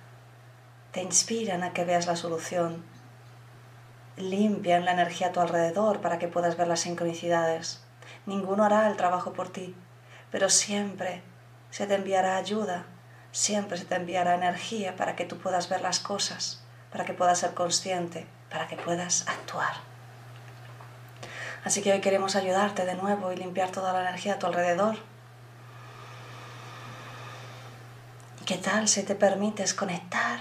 te 0.92 1.02
inspiran 1.02 1.62
a 1.62 1.72
que 1.72 1.84
veas 1.84 2.06
la 2.06 2.16
solución 2.16 2.84
limpian 4.20 4.84
la 4.84 4.92
energía 4.92 5.28
a 5.28 5.32
tu 5.32 5.40
alrededor 5.40 6.00
para 6.00 6.18
que 6.18 6.28
puedas 6.28 6.56
ver 6.56 6.68
las 6.68 6.80
sincronicidades. 6.80 7.82
Ninguno 8.26 8.64
hará 8.64 8.88
el 8.88 8.96
trabajo 8.96 9.32
por 9.32 9.50
ti, 9.50 9.74
pero 10.30 10.50
siempre 10.50 11.22
se 11.70 11.86
te 11.86 11.94
enviará 11.94 12.36
ayuda, 12.36 12.84
siempre 13.32 13.78
se 13.78 13.84
te 13.84 13.94
enviará 13.94 14.34
energía 14.34 14.96
para 14.96 15.16
que 15.16 15.24
tú 15.24 15.38
puedas 15.38 15.68
ver 15.68 15.80
las 15.80 16.00
cosas, 16.00 16.62
para 16.90 17.04
que 17.04 17.14
puedas 17.14 17.38
ser 17.38 17.54
consciente, 17.54 18.26
para 18.50 18.68
que 18.68 18.76
puedas 18.76 19.26
actuar. 19.28 19.74
Así 21.64 21.82
que 21.82 21.92
hoy 21.92 22.00
queremos 22.00 22.36
ayudarte 22.36 22.84
de 22.84 22.94
nuevo 22.94 23.32
y 23.32 23.36
limpiar 23.36 23.70
toda 23.70 23.92
la 23.92 24.00
energía 24.00 24.34
a 24.34 24.38
tu 24.38 24.46
alrededor. 24.46 24.96
¿Qué 28.46 28.56
tal 28.56 28.88
si 28.88 29.02
te 29.02 29.14
permites 29.14 29.74
conectar 29.74 30.40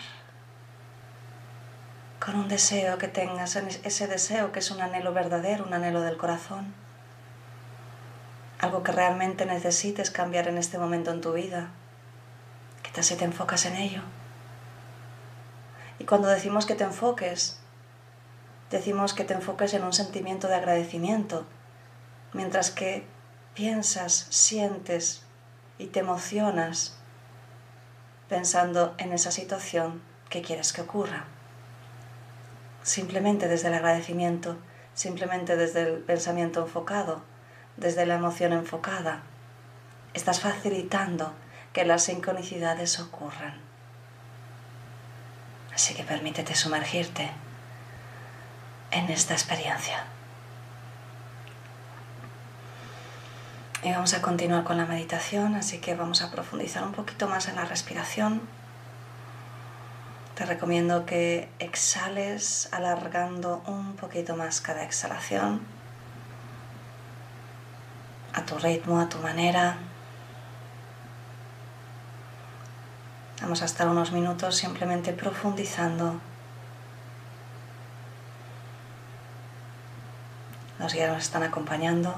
con 2.20 2.36
un 2.36 2.48
deseo 2.48 2.98
que 2.98 3.08
tengas, 3.08 3.56
ese 3.56 4.08
deseo 4.08 4.52
que 4.52 4.60
es 4.60 4.72
un 4.72 4.82
anhelo 4.82 5.14
verdadero, 5.14 5.66
un 5.66 5.74
anhelo 5.74 6.02
del 6.02 6.18
corazón, 6.18 6.74
algo 8.60 8.84
que 8.84 8.92
realmente 8.92 9.46
necesites 9.46 10.10
cambiar 10.10 10.48
en 10.48 10.58
este 10.58 10.80
momento 10.80 11.12
en 11.12 11.22
tu 11.22 11.34
vida, 11.34 11.70
que 12.82 12.92
te, 12.92 13.04
si 13.04 13.16
te 13.16 13.26
enfocas 13.26 13.66
en 13.66 13.76
ello. 13.76 14.02
Y 16.00 16.06
cuando 16.06 16.28
decimos 16.28 16.66
que 16.66 16.76
te 16.76 16.84
enfoques, 16.84 17.60
decimos 18.72 19.14
que 19.14 19.24
te 19.24 19.36
enfoques 19.36 19.74
en 19.74 19.84
un 19.84 19.94
sentimiento 19.94 20.48
de 20.48 20.56
agradecimiento, 20.56 21.46
mientras 22.34 22.72
que 22.72 23.06
piensas, 23.54 24.28
sientes 24.30 25.24
y 25.78 25.88
te 25.88 26.00
emocionas 26.00 26.98
pensando 28.28 28.96
en 28.98 29.14
esa 29.14 29.32
situación 29.32 30.02
que 30.30 30.42
quieres 30.42 30.74
que 30.74 30.82
ocurra 30.82 31.26
simplemente 32.84 33.48
desde 33.48 33.68
el 33.68 33.76
agradecimiento, 33.76 34.58
simplemente 34.94 35.56
desde 35.56 35.82
el 35.84 35.98
pensamiento 36.00 36.62
enfocado, 36.62 37.22
desde 37.76 38.06
la 38.06 38.16
emoción 38.16 38.54
enfocada. 38.54 39.22
Estás 40.14 40.40
facilitando 40.40 41.34
que 41.74 41.86
las 41.86 42.04
sincronicidades 42.04 43.00
ocurran. 43.00 43.60
Así 45.74 45.94
que 45.94 46.04
permítete 46.04 46.56
sumergirte 46.56 47.30
en 48.92 49.10
esta 49.10 49.34
experiencia. 49.34 50.06
Y 53.84 53.92
vamos 53.92 54.14
a 54.16 54.22
continuar 54.22 54.64
con 54.64 54.78
la 54.78 54.86
meditación, 54.86 55.54
así 55.56 55.78
que 55.78 55.94
vamos 55.94 56.24
a 56.24 56.32
profundizar 56.32 56.84
un 56.84 56.94
poquito 56.94 57.28
más 57.28 57.48
en 57.48 57.58
la 57.58 57.66
respiración. 57.66 58.42
Te 60.38 60.46
recomiendo 60.46 61.04
que 61.08 61.50
exhales 61.58 62.70
alargando 62.72 63.64
un 63.66 63.96
poquito 63.96 64.36
más 64.36 64.62
cada 64.62 64.84
exhalación 64.84 65.62
a 68.36 68.46
tu 68.46 68.56
ritmo, 68.60 69.00
a 69.00 69.10
tu 69.10 69.18
manera. 69.18 69.78
Vamos 73.42 73.64
a 73.64 73.66
estar 73.66 73.88
unos 73.88 74.12
minutos 74.12 74.56
simplemente 74.56 75.12
profundizando. 75.12 76.22
Los 80.78 80.94
guías 80.94 81.18
están 81.18 81.42
acompañando, 81.42 82.14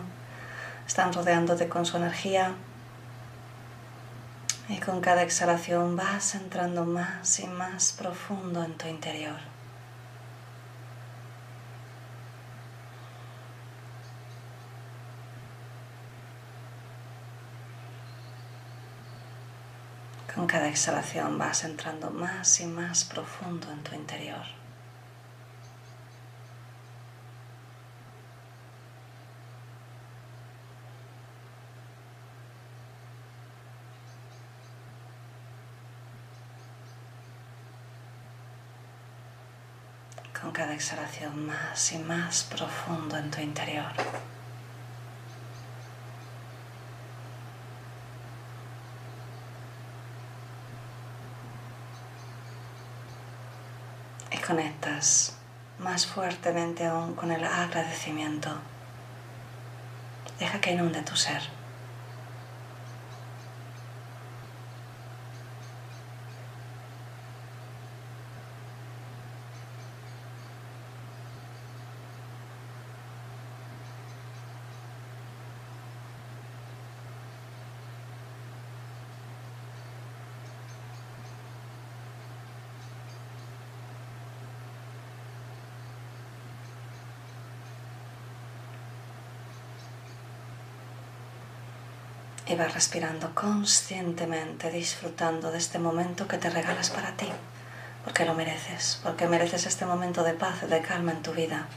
están 0.86 1.14
rodeándote 1.14 1.70
con 1.70 1.86
su 1.86 1.96
energía. 1.96 2.54
Y 4.70 4.78
con 4.78 5.02
cada 5.02 5.24
exhalación 5.24 5.96
vas 5.96 6.36
entrando 6.36 6.86
más 6.86 7.40
y 7.40 7.48
más 7.48 7.92
profundo 7.92 8.64
en 8.64 8.78
tu 8.78 8.88
interior. 8.88 9.40
Con 20.36 20.46
cada 20.46 20.70
exhalación 20.70 21.40
vas 21.40 21.64
entrando 21.64 22.12
más 22.12 22.60
y 22.60 22.68
más 22.68 23.04
profundo 23.06 23.72
en 23.72 23.84
tu 23.84 23.96
interior. 23.96 24.59
Con 40.42 40.52
cada 40.52 40.74
exhalación 40.74 41.48
más 41.48 41.92
y 41.92 42.00
más 42.00 42.44
profundo 42.44 43.18
en 43.18 43.30
tu 43.30 43.42
interior. 43.42 43.92
Y 54.32 54.38
conectas 54.38 55.36
más 55.80 56.06
fuertemente 56.06 56.86
aún 56.86 57.16
con 57.16 57.32
el 57.32 57.44
agradecimiento. 57.44 58.50
Deja 60.40 60.62
que 60.62 60.72
inunde 60.72 61.02
tu 61.02 61.16
ser. 61.16 61.60
y 92.49 92.49
respirando 92.68 93.34
conscientemente, 93.34 94.72
disfrutando 94.72 95.52
de 95.52 95.58
este 95.58 95.80
momento 95.80 96.28
que 96.28 96.38
te 96.38 96.50
regalas 96.50 96.90
para 96.90 97.16
ti, 97.16 97.30
porque 98.04 98.26
lo 98.26 98.34
mereces, 98.34 99.00
porque 99.04 99.28
mereces 99.28 99.66
este 99.66 99.86
momento 99.86 100.24
de 100.24 100.34
paz, 100.34 100.68
de 100.70 100.82
calma 100.82 101.12
en 101.14 101.22
tu 101.22 101.32
vida. 101.32 101.68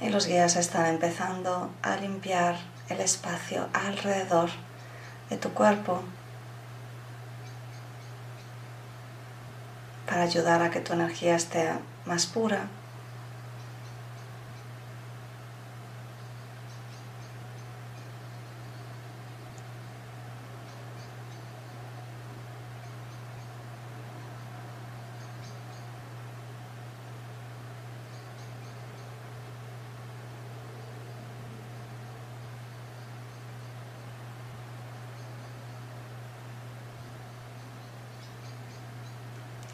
Y 0.00 0.08
los 0.10 0.26
guías 0.26 0.56
están 0.56 0.86
empezando 0.86 1.70
a 1.82 1.96
limpiar 1.96 2.56
el 2.88 3.00
espacio 3.00 3.68
alrededor 3.72 4.50
de 5.30 5.36
tu 5.36 5.52
cuerpo 5.52 6.02
para 10.06 10.22
ayudar 10.22 10.62
a 10.62 10.70
que 10.70 10.80
tu 10.80 10.92
energía 10.92 11.34
esté 11.36 11.72
más 12.04 12.26
pura. 12.26 12.68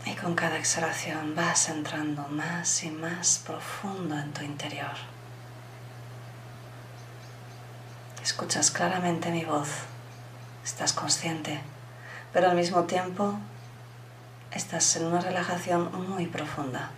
Y 0.04 0.14
con 0.16 0.34
cada 0.34 0.51
exhalación 0.62 1.34
vas 1.34 1.68
entrando 1.70 2.22
más 2.28 2.84
y 2.84 2.90
más 2.92 3.42
profundo 3.44 4.16
en 4.16 4.32
tu 4.32 4.44
interior. 4.44 4.94
Escuchas 8.22 8.70
claramente 8.70 9.32
mi 9.32 9.44
voz, 9.44 9.70
estás 10.62 10.92
consciente, 10.92 11.60
pero 12.32 12.48
al 12.48 12.54
mismo 12.54 12.84
tiempo 12.84 13.40
estás 14.52 14.94
en 14.94 15.06
una 15.06 15.20
relajación 15.20 15.90
muy 16.08 16.26
profunda. 16.26 16.92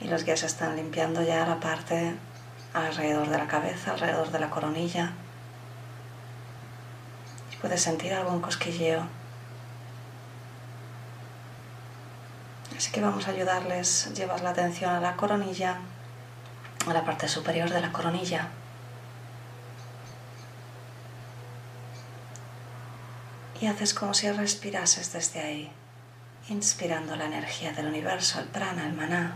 Y 0.00 0.04
los 0.06 0.22
guías 0.22 0.44
están 0.44 0.76
limpiando 0.76 1.20
ya 1.24 1.44
la 1.44 1.58
parte 1.58 2.14
alrededor 2.74 3.28
de 3.28 3.38
la 3.38 3.48
cabeza, 3.48 3.94
alrededor 3.94 4.30
de 4.30 4.38
la 4.38 4.50
coronilla. 4.50 5.14
Puedes 7.60 7.82
sentir 7.82 8.12
algún 8.14 8.40
cosquilleo. 8.40 9.06
Así 12.76 12.92
que 12.92 13.00
vamos 13.00 13.26
a 13.26 13.32
ayudarles. 13.32 14.12
Llevas 14.14 14.42
la 14.42 14.50
atención 14.50 14.90
a 14.94 15.00
la 15.00 15.16
coronilla, 15.16 15.78
a 16.86 16.92
la 16.92 17.04
parte 17.04 17.26
superior 17.26 17.68
de 17.70 17.80
la 17.80 17.92
coronilla. 17.92 18.48
Y 23.60 23.66
haces 23.66 23.92
como 23.92 24.14
si 24.14 24.30
respirases 24.30 25.12
desde 25.12 25.40
ahí, 25.40 25.72
inspirando 26.48 27.16
la 27.16 27.26
energía 27.26 27.72
del 27.72 27.88
universo, 27.88 28.38
el 28.38 28.46
prana, 28.46 28.86
el 28.86 28.92
maná. 28.92 29.34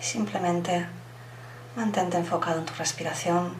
Y 0.00 0.02
simplemente 0.02 0.86
mantente 1.76 2.16
enfocado 2.16 2.58
en 2.58 2.66
tu 2.66 2.74
respiración, 2.74 3.54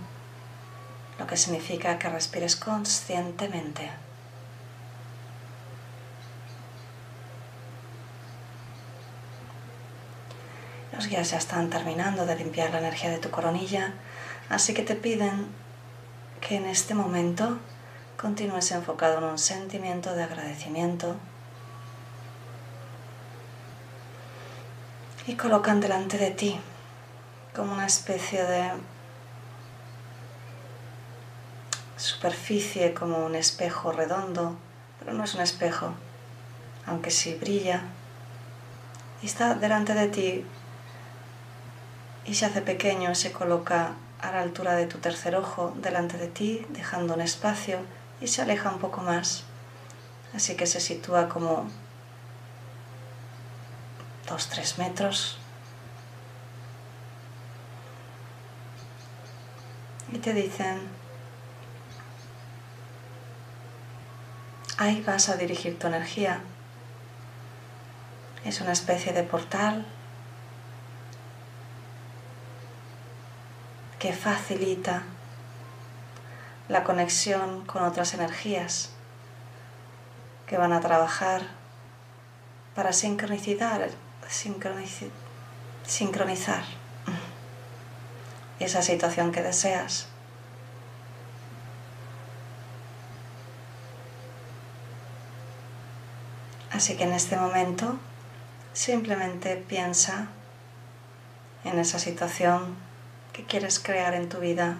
lo 1.18 1.26
que 1.26 1.36
significa 1.36 1.98
que 1.98 2.08
respires 2.08 2.56
conscientemente. 2.56 3.90
Los 10.92 11.06
guías 11.06 11.30
ya 11.30 11.38
están 11.38 11.70
terminando 11.70 12.26
de 12.26 12.36
limpiar 12.36 12.70
la 12.70 12.78
energía 12.78 13.10
de 13.10 13.18
tu 13.18 13.30
coronilla, 13.30 13.94
así 14.48 14.74
que 14.74 14.82
te 14.82 14.96
piden 14.96 15.46
que 16.40 16.56
en 16.56 16.66
este 16.66 16.94
momento 16.94 17.58
continúes 18.20 18.72
enfocado 18.72 19.18
en 19.18 19.24
un 19.24 19.38
sentimiento 19.38 20.14
de 20.14 20.24
agradecimiento 20.24 21.16
y 25.28 25.34
colocan 25.34 25.78
delante 25.78 26.16
de 26.16 26.30
ti 26.30 26.58
como 27.54 27.74
una 27.74 27.84
especie 27.84 28.42
de 28.44 28.70
superficie, 31.98 32.94
como 32.94 33.26
un 33.26 33.34
espejo 33.34 33.92
redondo, 33.92 34.56
pero 34.98 35.12
no 35.12 35.24
es 35.24 35.34
un 35.34 35.42
espejo, 35.42 35.92
aunque 36.86 37.10
sí 37.10 37.34
brilla. 37.34 37.82
Y 39.20 39.26
está 39.26 39.54
delante 39.54 39.92
de 39.92 40.08
ti 40.08 40.46
y 42.24 42.34
se 42.34 42.46
hace 42.46 42.62
pequeño, 42.62 43.14
se 43.14 43.30
coloca 43.30 43.96
a 44.22 44.32
la 44.32 44.40
altura 44.40 44.76
de 44.76 44.86
tu 44.86 44.96
tercer 44.96 45.36
ojo 45.36 45.74
delante 45.82 46.16
de 46.16 46.28
ti, 46.28 46.64
dejando 46.70 47.12
un 47.12 47.20
espacio 47.20 47.80
y 48.22 48.28
se 48.28 48.40
aleja 48.40 48.70
un 48.70 48.78
poco 48.78 49.02
más. 49.02 49.44
Así 50.34 50.54
que 50.54 50.66
se 50.66 50.80
sitúa 50.80 51.28
como 51.28 51.68
dos, 54.28 54.48
tres 54.48 54.78
metros. 54.78 55.38
Y 60.12 60.18
te 60.18 60.32
dicen, 60.32 60.88
ahí 64.78 65.02
vas 65.02 65.28
a 65.28 65.36
dirigir 65.36 65.78
tu 65.78 65.86
energía. 65.86 66.40
Es 68.44 68.60
una 68.60 68.72
especie 68.72 69.12
de 69.12 69.22
portal 69.22 69.84
que 73.98 74.12
facilita 74.12 75.02
la 76.68 76.84
conexión 76.84 77.64
con 77.66 77.82
otras 77.82 78.14
energías 78.14 78.90
que 80.46 80.56
van 80.56 80.72
a 80.72 80.80
trabajar 80.80 81.42
para 82.74 82.92
sincronizar, 82.92 83.90
sincronizar 84.28 86.64
esa 88.60 88.82
situación 88.82 89.32
que 89.32 89.42
deseas. 89.42 90.08
Así 96.70 96.96
que 96.96 97.04
en 97.04 97.12
este 97.12 97.36
momento 97.36 97.98
simplemente 98.72 99.56
piensa 99.56 100.28
en 101.64 101.78
esa 101.78 101.98
situación 101.98 102.76
que 103.32 103.44
quieres 103.44 103.80
crear 103.80 104.14
en 104.14 104.28
tu 104.28 104.38
vida 104.38 104.76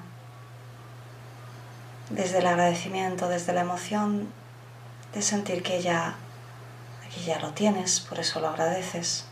desde 2.11 2.39
el 2.39 2.47
agradecimiento, 2.47 3.29
desde 3.29 3.53
la 3.53 3.63
emoción 3.63 4.33
de 5.13 5.23
sentir 5.23 5.63
que 5.63 5.83
ya 5.83 6.17
aquí 7.07 7.25
ya 7.25 7.41
lo 7.41 7.53
tienes, 7.53 8.01
por 8.01 8.21
eso 8.21 8.41
lo 8.41 8.49
agradeces. 8.49 9.25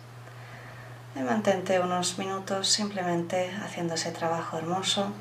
Y 1.16 1.20
mantente 1.20 1.80
unos 1.80 2.18
minutos 2.18 2.68
simplemente 2.68 3.50
haciendo 3.64 3.94
ese 3.94 4.12
trabajo 4.12 4.58
hermoso 4.58 5.12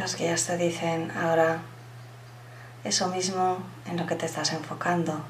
los 0.00 0.16
guías 0.16 0.46
te 0.46 0.56
dicen 0.56 1.10
ahora 1.10 1.60
eso 2.84 3.08
mismo 3.08 3.58
en 3.84 3.98
lo 3.98 4.06
que 4.06 4.14
te 4.14 4.24
estás 4.24 4.50
enfocando 4.54 5.20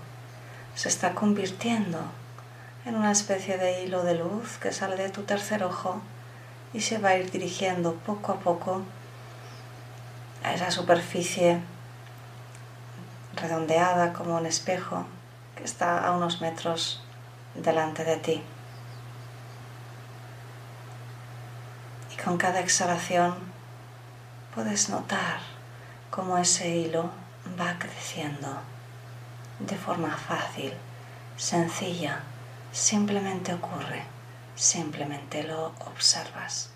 se 0.77 0.89
está 0.89 1.13
convirtiendo 1.13 1.99
en 2.85 2.95
una 2.95 3.11
especie 3.11 3.59
de 3.59 3.83
hilo 3.83 4.05
de 4.05 4.15
luz 4.15 4.59
que 4.59 4.73
sale 4.73 4.95
de 4.95 5.11
tu 5.11 5.25
tercer 5.25 5.65
ojo 5.65 6.01
y 6.73 6.83
se 6.83 6.99
va 6.99 7.09
a 7.11 7.17
ir 7.17 7.33
dirigiendo 7.33 7.95
poco 7.95 8.31
a 8.31 8.39
poco 8.39 8.83
a 10.45 10.55
esa 10.55 10.71
superficie 10.71 11.61
redondeada 13.35 14.13
como 14.13 14.37
un 14.37 14.47
espejo 14.47 15.05
que 15.57 15.65
está 15.65 15.99
a 15.99 16.13
unos 16.13 16.41
metros 16.41 17.03
delante 17.57 18.05
de 18.05 18.17
ti. 18.17 18.43
Y 22.13 22.23
con 22.23 22.39
cada 22.39 22.61
exhalación 22.61 23.50
puedes 24.55 24.89
notar 24.89 25.39
cómo 26.11 26.37
ese 26.39 26.69
hilo 26.69 27.11
va 27.59 27.79
creciendo 27.79 28.49
de 29.61 29.77
forma 29.77 30.17
fácil, 30.17 30.73
sencilla, 31.37 32.21
simplemente 32.73 33.55
ocurre, 33.55 34.03
simplemente 34.57 35.43
lo 35.43 35.73
observas. 35.87 36.71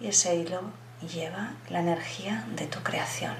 Y 0.00 0.08
ese 0.08 0.36
hilo 0.36 0.62
lleva 1.00 1.52
la 1.68 1.80
energía 1.80 2.44
de 2.56 2.66
tu 2.66 2.82
creación. 2.82 3.34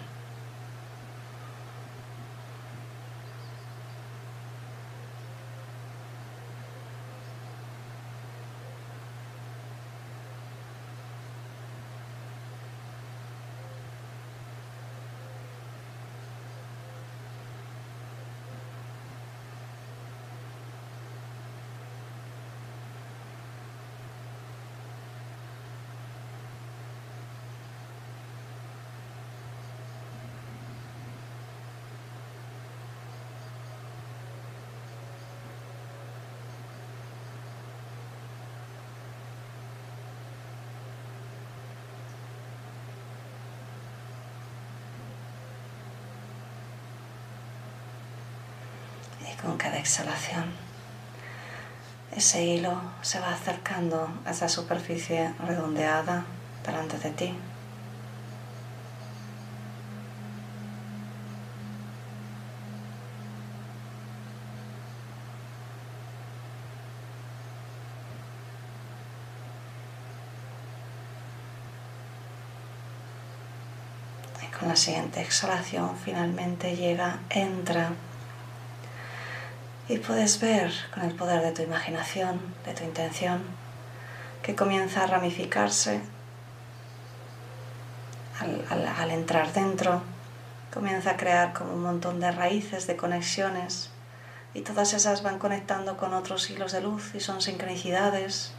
Con 49.43 49.57
cada 49.57 49.79
exhalación. 49.79 50.45
Ese 52.15 52.45
hilo 52.45 52.81
se 53.01 53.21
va 53.21 53.33
acercando 53.33 54.09
a 54.27 54.31
esa 54.31 54.49
superficie 54.49 55.33
redondeada 55.47 56.25
delante 56.65 56.99
de 56.99 57.11
ti. 57.11 57.35
Y 74.43 74.47
con 74.59 74.69
la 74.69 74.77
siguiente 74.77 75.23
exhalación 75.23 75.97
finalmente 75.97 76.77
llega, 76.77 77.21
entra 77.31 77.93
y 79.93 79.99
puedes 79.99 80.41
ver 80.41 80.73
con 80.95 81.03
el 81.03 81.15
poder 81.15 81.43
de 81.43 81.53
tu 81.53 81.61
imaginación, 81.61 82.41
de 82.65 82.73
tu 82.73 82.83
intención, 82.83 83.43
que 84.43 84.55
comienza 84.55 85.05
a 85.05 85.07
ramificarse 85.07 86.01
al, 88.41 89.11
entrar 89.11 89.53
dentro, 89.53 90.03
comienza 90.73 91.11
a 91.11 91.17
crear 91.19 91.53
como 91.53 91.75
un 91.75 91.83
montón 91.83 92.21
de 92.21 92.33
raíces, 92.33 92.87
de 92.87 92.97
conexiones, 92.97 93.91
y 94.55 94.63
todas 94.63 94.95
esas 94.95 95.23
van 95.23 95.39
conectando 95.39 95.99
con 95.99 96.15
otros 96.15 96.49
hilos 96.49 96.73
de 96.73 96.81
luz 96.81 97.15
y 97.15 97.21
son 97.21 97.43
sincronicidades, 97.43 98.53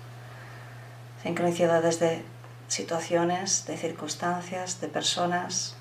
sincronicidades 1.23 1.99
de 1.99 2.23
situaciones, 2.67 3.65
de 3.65 3.77
circunstancias, 3.77 4.81
de 4.81 4.87
personas, 4.87 5.75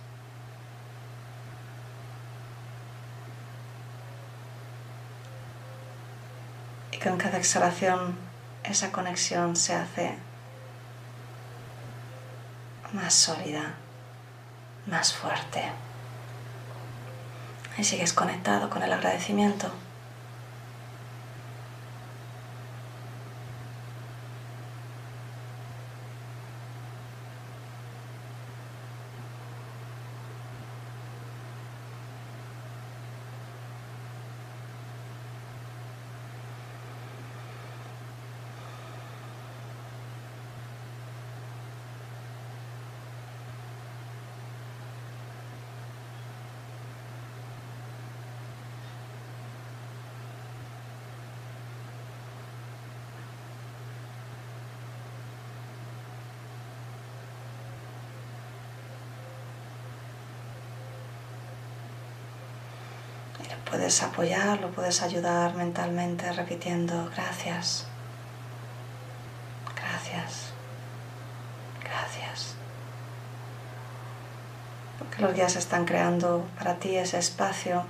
con 7.02 7.16
cada 7.16 7.38
exhalación 7.38 8.16
esa 8.62 8.92
conexión 8.92 9.56
se 9.56 9.74
hace 9.74 10.14
más 12.92 13.12
sólida, 13.12 13.74
más 14.86 15.12
fuerte. 15.12 15.64
Y 17.76 17.84
sigues 17.84 18.12
conectado 18.12 18.70
con 18.70 18.82
el 18.82 18.92
agradecimiento. 18.92 19.68
Y 63.44 63.48
le 63.48 63.56
puedes 63.68 64.02
apoyar, 64.02 64.60
lo 64.60 64.70
puedes 64.70 65.02
ayudar 65.02 65.54
mentalmente 65.54 66.30
repitiendo 66.32 67.10
gracias, 67.14 67.86
gracias, 69.74 70.52
gracias. 71.82 72.54
Porque 74.98 75.22
los 75.22 75.34
guías 75.34 75.56
están 75.56 75.84
creando 75.84 76.46
para 76.58 76.76
ti 76.76 76.96
ese 76.96 77.18
espacio, 77.18 77.84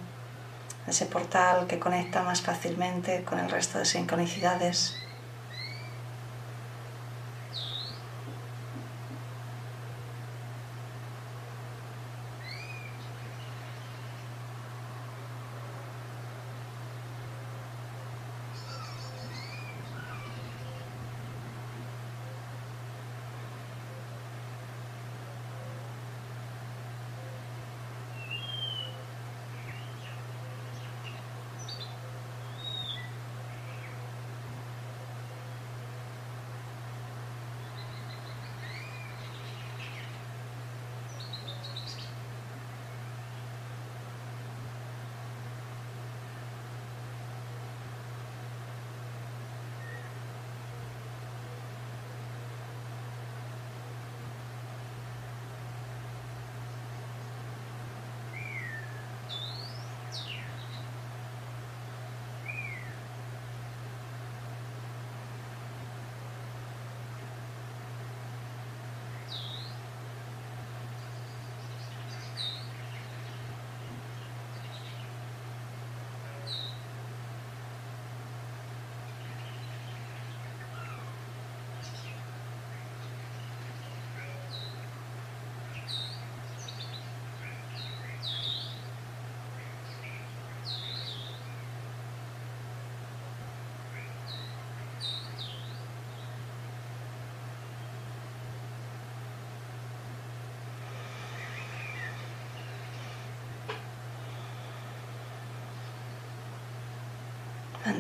ese 0.87 1.07
portal 1.07 1.67
que 1.67 1.79
conecta 1.79 2.23
más 2.23 2.41
fácilmente 2.41 3.25
con 3.25 3.39
el 3.39 3.51
resto 3.51 3.79
de 3.79 3.85
sincronicidades 3.85 5.02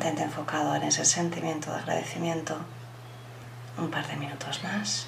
Enfocado 0.04 0.74
en 0.74 0.82
ese 0.82 1.04
sentimiento 1.04 1.70
de 1.70 1.78
agradecimiento 1.78 2.56
un 3.78 3.88
par 3.88 4.04
de 4.08 4.16
minutos 4.16 4.60
más. 4.64 5.06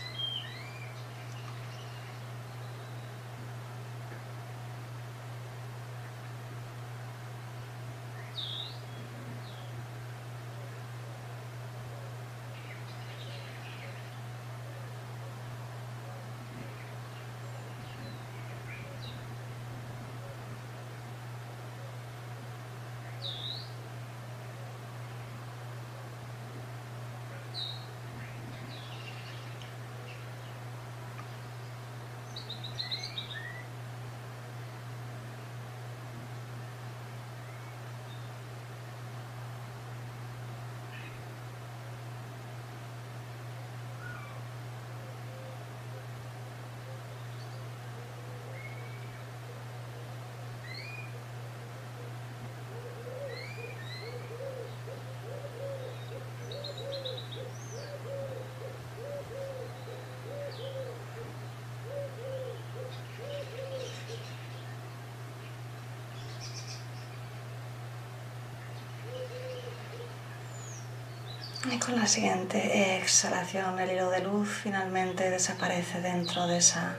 Y 71.70 71.78
con 71.78 71.96
la 71.96 72.06
siguiente 72.06 72.98
exhalación 72.98 73.78
el 73.80 73.92
hilo 73.92 74.10
de 74.10 74.20
luz 74.20 74.48
finalmente 74.62 75.30
desaparece 75.30 76.02
dentro 76.02 76.46
de 76.46 76.58
esa, 76.58 76.96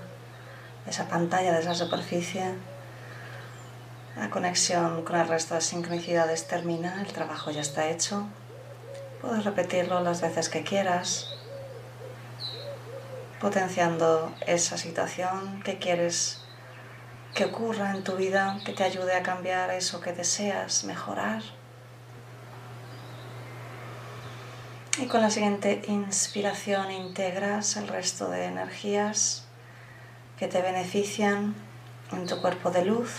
esa 0.88 1.08
pantalla, 1.08 1.54
de 1.54 1.60
esa 1.60 1.76
superficie. 1.76 2.56
La 4.16 4.32
conexión 4.32 5.04
con 5.04 5.18
el 5.18 5.28
resto 5.28 5.54
de 5.54 5.62
sincronicidades 5.62 6.48
termina, 6.48 7.00
el 7.02 7.14
trabajo 7.14 7.52
ya 7.52 7.62
está 7.62 7.90
hecho. 7.90 8.28
Puedes 9.22 9.44
repetirlo 9.44 10.02
las 10.02 10.22
veces 10.22 10.50
que 10.50 10.64
quieras, 10.64 11.30
potenciando 13.40 14.34
esa 14.48 14.80
situación 14.80 15.62
que 15.64 15.78
quieres 15.78 16.42
que 17.36 17.46
ocurra 17.46 17.92
en 17.92 18.04
tu 18.04 18.16
vida, 18.16 18.58
que 18.66 18.74
te 18.74 18.84
ayude 18.84 19.14
a 19.14 19.22
cambiar 19.22 19.70
eso 19.70 20.02
que 20.02 20.12
deseas 20.12 20.86
mejorar. 20.86 21.44
Y 24.98 25.08
con 25.08 25.22
la 25.22 25.30
siguiente 25.30 25.82
inspiración 25.90 26.90
integras 26.90 27.76
el 27.76 27.90
resto 27.90 28.30
de 28.30 28.46
energías 28.46 29.46
que 30.40 30.48
te 30.48 30.62
benefician 30.62 31.54
en 32.14 32.26
tu 32.26 32.40
cuerpo 32.40 32.72
de 32.72 32.86
luz. 32.86 33.12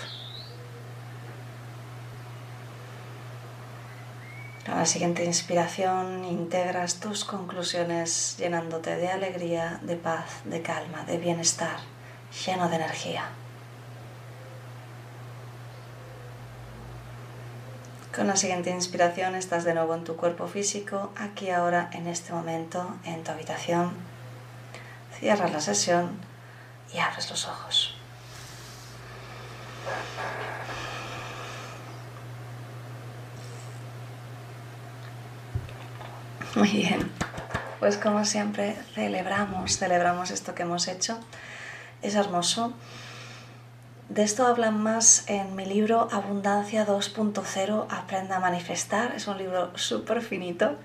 Con 4.65 4.77
la 4.77 4.87
siguiente 4.87 5.27
inspiración 5.27 6.25
integras 6.25 6.99
tus 6.99 7.27
conclusiones 7.27 8.37
llenándote 8.39 8.97
de 8.97 9.09
alegría, 9.09 9.79
de 9.83 9.97
paz, 9.97 10.41
de 10.45 10.62
calma, 10.62 11.05
de 11.05 11.19
bienestar, 11.19 11.77
lleno 12.47 12.71
de 12.71 12.77
energía. 12.77 13.29
Con 18.16 18.29
la 18.29 18.37
siguiente 18.37 18.70
inspiración 18.70 19.35
estás 19.35 19.64
de 19.64 19.74
nuevo 19.74 19.94
en 19.94 20.02
tu 20.02 20.16
cuerpo 20.16 20.46
físico, 20.46 21.12
aquí 21.18 21.50
ahora, 21.50 21.90
en 21.92 22.07
este 22.07 22.33
momento, 22.33 22.96
en 23.05 23.22
tu 23.22 23.31
habitación. 23.31 23.92
Cierras 25.20 25.52
la 25.52 25.61
sesión 25.61 26.12
y 26.94 26.98
abres 26.98 27.29
los 27.29 27.46
ojos. 27.46 27.94
Muy 36.55 36.70
bien, 36.70 37.12
pues 37.81 37.98
como 37.98 38.24
siempre 38.24 38.79
celebramos, 38.94 39.76
celebramos 39.76 40.31
esto 40.31 40.55
que 40.55 40.62
hemos 40.62 40.88
hecho. 40.88 41.18
Es 42.00 42.14
hermoso 42.14 42.72
de 44.09 44.23
esto 44.23 44.47
hablan 44.47 44.81
más 44.83 45.25
en 45.29 45.57
mi 45.57 45.66
libro 45.66 46.09
Abundancia 46.12 46.87
2.0, 46.87 47.87
Aprenda 47.90 48.37
a 48.37 48.40
manifestar. 48.40 49.12
Es 49.16 49.27
un 49.27 49.37
libro 49.37 49.77
súper 49.77 50.23
finito, 50.23 50.77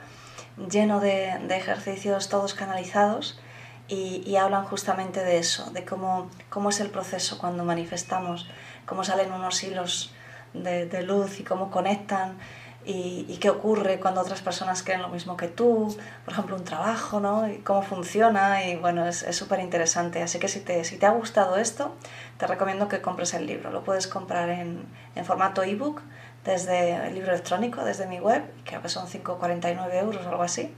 lleno 0.70 1.00
de, 1.00 1.34
ejercicios 1.56 2.30
todos 2.30 2.56
canalizados 2.56 3.40
y, 3.88 4.36
hablan 4.38 4.66
justamente 4.66 5.24
de 5.24 5.38
eso, 5.38 5.70
de 5.72 5.86
cómo, 5.86 6.30
cómo 6.50 6.70
es 6.70 6.80
el 6.80 6.90
proceso 6.90 7.38
cuando 7.38 7.64
manifestamos, 7.64 8.50
cómo 8.86 9.04
salen 9.04 9.32
unos 9.32 9.64
hilos 9.64 10.14
de, 10.54 11.04
luz 11.04 11.40
y 11.40 11.44
cómo 11.44 11.70
conectan 11.70 12.40
y, 12.86 13.38
qué 13.40 13.50
ocurre 13.50 14.00
cuando 14.00 14.22
otras 14.22 14.42
personas 14.42 14.84
creen 14.84 15.02
lo 15.02 15.10
mismo 15.10 15.38
que 15.38 15.48
tú, 15.48 15.96
por 16.26 16.34
ejemplo, 16.34 16.56
un 16.56 16.64
trabajo, 16.64 17.20
¿no? 17.20 17.48
Y 17.48 17.58
cómo 17.58 17.82
funciona 17.82 18.66
y 18.68 18.76
bueno, 18.76 19.08
es 19.08 19.26
súper 19.36 19.60
interesante. 19.60 20.22
Así 20.22 20.40
que 20.40 20.48
si 20.48 20.60
te, 20.60 20.84
si 20.84 20.98
te 20.98 21.06
ha 21.06 21.12
gustado 21.12 21.58
esto, 21.58 21.96
te 22.38 22.48
recomiendo 22.48 22.88
que 22.88 23.02
compres 23.02 23.34
el 23.34 23.46
libro. 23.46 23.72
Lo 23.72 23.84
puedes 23.84 24.08
comprar 24.08 24.50
en, 24.50 24.86
en 25.16 25.26
formato 25.26 25.64
ebook 25.64 26.02
desde 26.44 27.08
el 27.08 27.14
libro 27.14 27.32
electrónico, 27.32 27.84
desde 27.84 28.08
mi 28.08 28.20
web, 28.20 28.44
creo 28.66 28.82
que 28.82 28.90
son 28.90 29.08
5,49 29.08 29.94
euros 29.94 30.26
o 30.26 30.30
algo 30.30 30.44
así, 30.44 30.74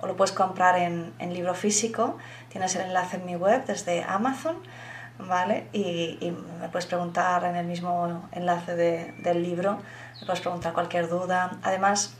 o 0.00 0.06
lo 0.06 0.16
puedes 0.16 0.32
comprar 0.32 0.78
en, 0.78 1.12
en, 1.18 1.34
libro 1.34 1.54
físico, 1.54 2.16
tienes 2.50 2.76
el 2.76 2.82
enlace 2.82 3.16
en 3.16 3.26
mi 3.26 3.34
web 3.34 3.64
desde 3.66 4.04
Amazon, 4.04 4.58
¿vale? 5.18 5.66
Y, 5.72 6.18
y 6.20 6.36
me 6.60 6.68
puedes 6.68 6.86
preguntar 6.86 7.44
en 7.44 7.56
el 7.56 7.66
mismo 7.66 8.28
enlace 8.30 8.76
de, 8.76 9.12
del 9.18 9.42
libro, 9.42 9.80
puedes 10.26 10.40
preguntar 10.40 10.72
cualquier 10.72 11.08
duda. 11.08 11.58
Además, 11.62 12.14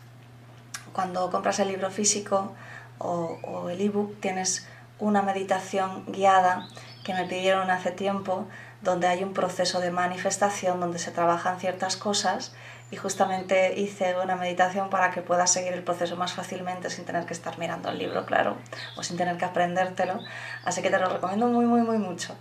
cuando 0.93 1.31
compras 1.31 1.59
el 1.59 1.69
libro 1.69 1.91
físico 1.91 2.55
o, 2.99 3.39
o 3.43 3.71
el 3.71 3.81
ebook, 3.81 4.21
tienes 4.21 4.67
una 4.99 5.23
meditación 5.23 6.05
guiada 6.07 6.69
que 7.05 7.15
me 7.15 7.25
pidieron 7.25 7.71
hace 7.71 7.91
tiempo, 7.91 8.47
donde 8.83 9.07
hay 9.07 9.25
un 9.25 9.33
proceso 9.33 9.81
de 9.81 9.91
manifestación, 9.91 10.81
donde 10.81 10.99
se 10.99 11.11
trabajan 11.11 11.59
ciertas 11.59 11.97
cosas 11.97 12.53
y 12.91 12.97
justamente 12.97 13.79
hice 13.79 14.17
una 14.23 14.37
meditación 14.37 14.89
para 14.89 15.11
que 15.11 15.21
puedas 15.21 15.53
seguir 15.53 15.73
el 15.73 15.83
proceso 15.83 16.17
más 16.17 16.33
fácilmente 16.33 16.89
sin 16.91 17.05
tener 17.05 17.27
que 17.27 17.35
estar 17.35 17.59
mirando 17.59 17.91
el 17.91 17.99
libro, 17.99 18.25
claro, 18.25 18.57
o 18.97 19.03
sin 19.03 19.17
tener 19.17 19.37
que 19.37 19.45
aprendértelo. 19.45 20.21
Así 20.65 20.81
que 20.81 20.91
te 20.91 20.99
lo 20.99 21.09
recomiendo 21.09 21.47
muy, 21.47 21.67
muy, 21.67 21.83
muy 21.83 21.99
mucho. 21.99 22.35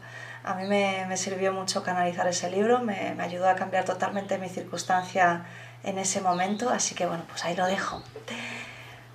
A 0.44 0.56
mí 0.56 0.66
me, 0.66 1.06
me 1.08 1.18
sirvió 1.18 1.54
mucho 1.54 1.84
canalizar 1.84 2.28
ese 2.28 2.50
libro, 2.50 2.80
me, 2.80 3.14
me, 3.16 3.24
ayudó 3.24 3.50
a 3.50 3.56
cambiar 3.56 3.86
totalmente 3.86 4.38
mi 4.38 4.50
circunstancia 4.50 5.46
en 5.84 5.98
ese 5.98 6.22
momento, 6.22 6.70
así 6.70 6.96
que 6.96 7.06
bueno, 7.06 7.24
pues 7.28 7.44
ahí 7.46 7.56
lo 7.56 7.66
dejo. 7.66 8.02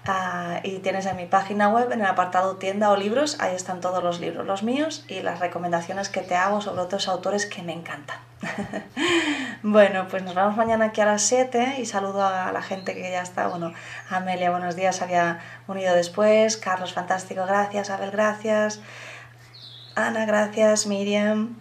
Uh, 0.07 0.59
y 0.65 0.81
tienes 0.81 1.07
en 1.07 1.17
mi 1.17 1.27
página 1.27 1.69
web, 1.69 1.93
en 1.93 2.01
el 2.01 2.07
apartado 2.07 2.57
tienda 2.57 2.91
o 2.91 2.97
libros, 2.97 3.37
ahí 3.39 3.55
están 3.55 3.81
todos 3.81 4.03
los 4.03 4.19
libros, 4.19 4.45
los 4.45 4.65
míos 4.65 5.05
y 5.07 5.21
las 5.23 5.39
recomendaciones 5.39 6.09
que 6.09 6.23
te 6.23 6.35
hago 6.35 6.61
sobre 6.61 6.81
otros 6.81 7.07
autores 7.07 7.47
que 7.47 7.63
me 7.63 7.73
encantan. 7.73 8.19
bueno, 9.63 10.09
pues 10.11 10.25
nos 10.25 10.35
vemos 10.35 10.57
mañana 10.57 10.87
aquí 10.87 11.01
a 11.01 11.07
las 11.07 11.23
7 11.23 11.77
y 11.79 11.87
saludo 11.87 12.27
a 12.27 12.51
la 12.51 12.63
gente 12.63 12.95
que 12.95 13.13
ya 13.13 13.23
está. 13.23 13.47
Bueno, 13.47 13.73
Amelia, 14.11 14.51
buenos 14.51 14.75
días, 14.75 15.03
había 15.03 15.39
unido 15.69 15.95
después. 15.95 16.57
Carlos, 16.57 16.93
fantástico, 16.93 17.47
gracias. 17.47 17.89
Abel, 17.91 18.11
gracias. 18.11 18.81
Ana, 19.95 20.25
gracias. 20.25 20.87
Miriam, 20.87 21.57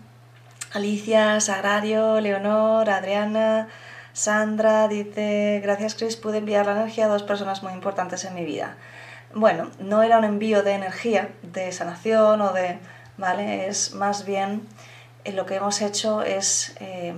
Alicia, 0.71 1.41
Sagrario, 1.41 2.21
Leonor, 2.21 2.89
Adriana. 2.89 3.67
Sandra 4.13 4.87
dice, 4.87 5.59
gracias 5.61 5.95
Chris, 5.95 6.15
pude 6.15 6.37
enviar 6.37 6.65
la 6.65 6.73
energía 6.73 7.05
a 7.05 7.09
dos 7.09 7.23
personas 7.23 7.61
muy 7.61 7.73
importantes 7.73 8.23
en 8.23 8.33
mi 8.33 8.45
vida. 8.45 8.77
Bueno, 9.33 9.69
no 9.79 10.01
era 10.03 10.17
un 10.17 10.23
envío 10.23 10.63
de 10.63 10.73
energía, 10.73 11.29
de 11.43 11.71
sanación 11.71 12.41
o 12.41 12.53
de... 12.53 12.79
¿Vale? 13.17 13.67
Es 13.67 13.93
más 13.93 14.25
bien 14.25 14.65
eh, 15.25 15.33
lo 15.33 15.45
que 15.45 15.55
hemos 15.55 15.81
hecho 15.81 16.23
es 16.23 16.73
eh, 16.79 17.13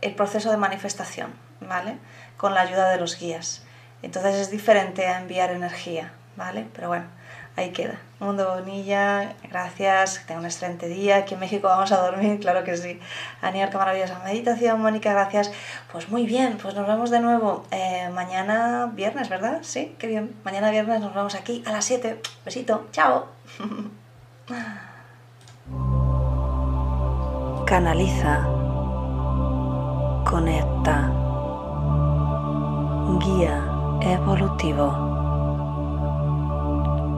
el 0.00 0.14
proceso 0.14 0.50
de 0.50 0.56
manifestación, 0.56 1.32
¿vale? 1.60 1.98
Con 2.38 2.54
la 2.54 2.62
ayuda 2.62 2.90
de 2.90 2.98
los 2.98 3.18
guías. 3.20 3.62
Entonces 4.02 4.34
es 4.36 4.50
diferente 4.50 5.06
a 5.06 5.20
enviar 5.20 5.50
energía, 5.50 6.12
¿vale? 6.36 6.66
Pero 6.74 6.88
bueno, 6.88 7.04
ahí 7.56 7.70
queda. 7.70 7.98
Mundo 8.20 8.54
Bonilla, 8.54 9.34
gracias, 9.50 10.18
que 10.18 10.26
tenga 10.26 10.40
un 10.40 10.46
excelente 10.46 10.88
día. 10.88 11.18
Aquí 11.18 11.34
en 11.34 11.40
México 11.40 11.68
vamos 11.68 11.92
a 11.92 12.00
dormir, 12.00 12.40
claro 12.40 12.64
que 12.64 12.76
sí. 12.76 12.98
Aniar, 13.42 13.70
qué 13.70 13.76
maravillosa 13.76 14.20
meditación. 14.24 14.80
Mónica, 14.80 15.12
gracias. 15.12 15.52
Pues 15.92 16.08
muy 16.08 16.26
bien, 16.26 16.58
pues 16.60 16.74
nos 16.74 16.86
vemos 16.86 17.10
de 17.10 17.20
nuevo 17.20 17.64
eh, 17.70 18.08
mañana 18.12 18.90
viernes, 18.94 19.28
¿verdad? 19.28 19.58
Sí, 19.62 19.94
qué 19.98 20.06
bien. 20.06 20.34
Mañana 20.44 20.70
viernes 20.70 21.00
nos 21.00 21.14
vemos 21.14 21.34
aquí 21.34 21.62
a 21.66 21.72
las 21.72 21.84
7. 21.84 22.20
Besito, 22.44 22.86
chao. 22.92 23.28
Canaliza. 27.66 28.42
Conecta. 30.24 31.10
Guía 33.20 33.64
evolutivo 34.00 35.13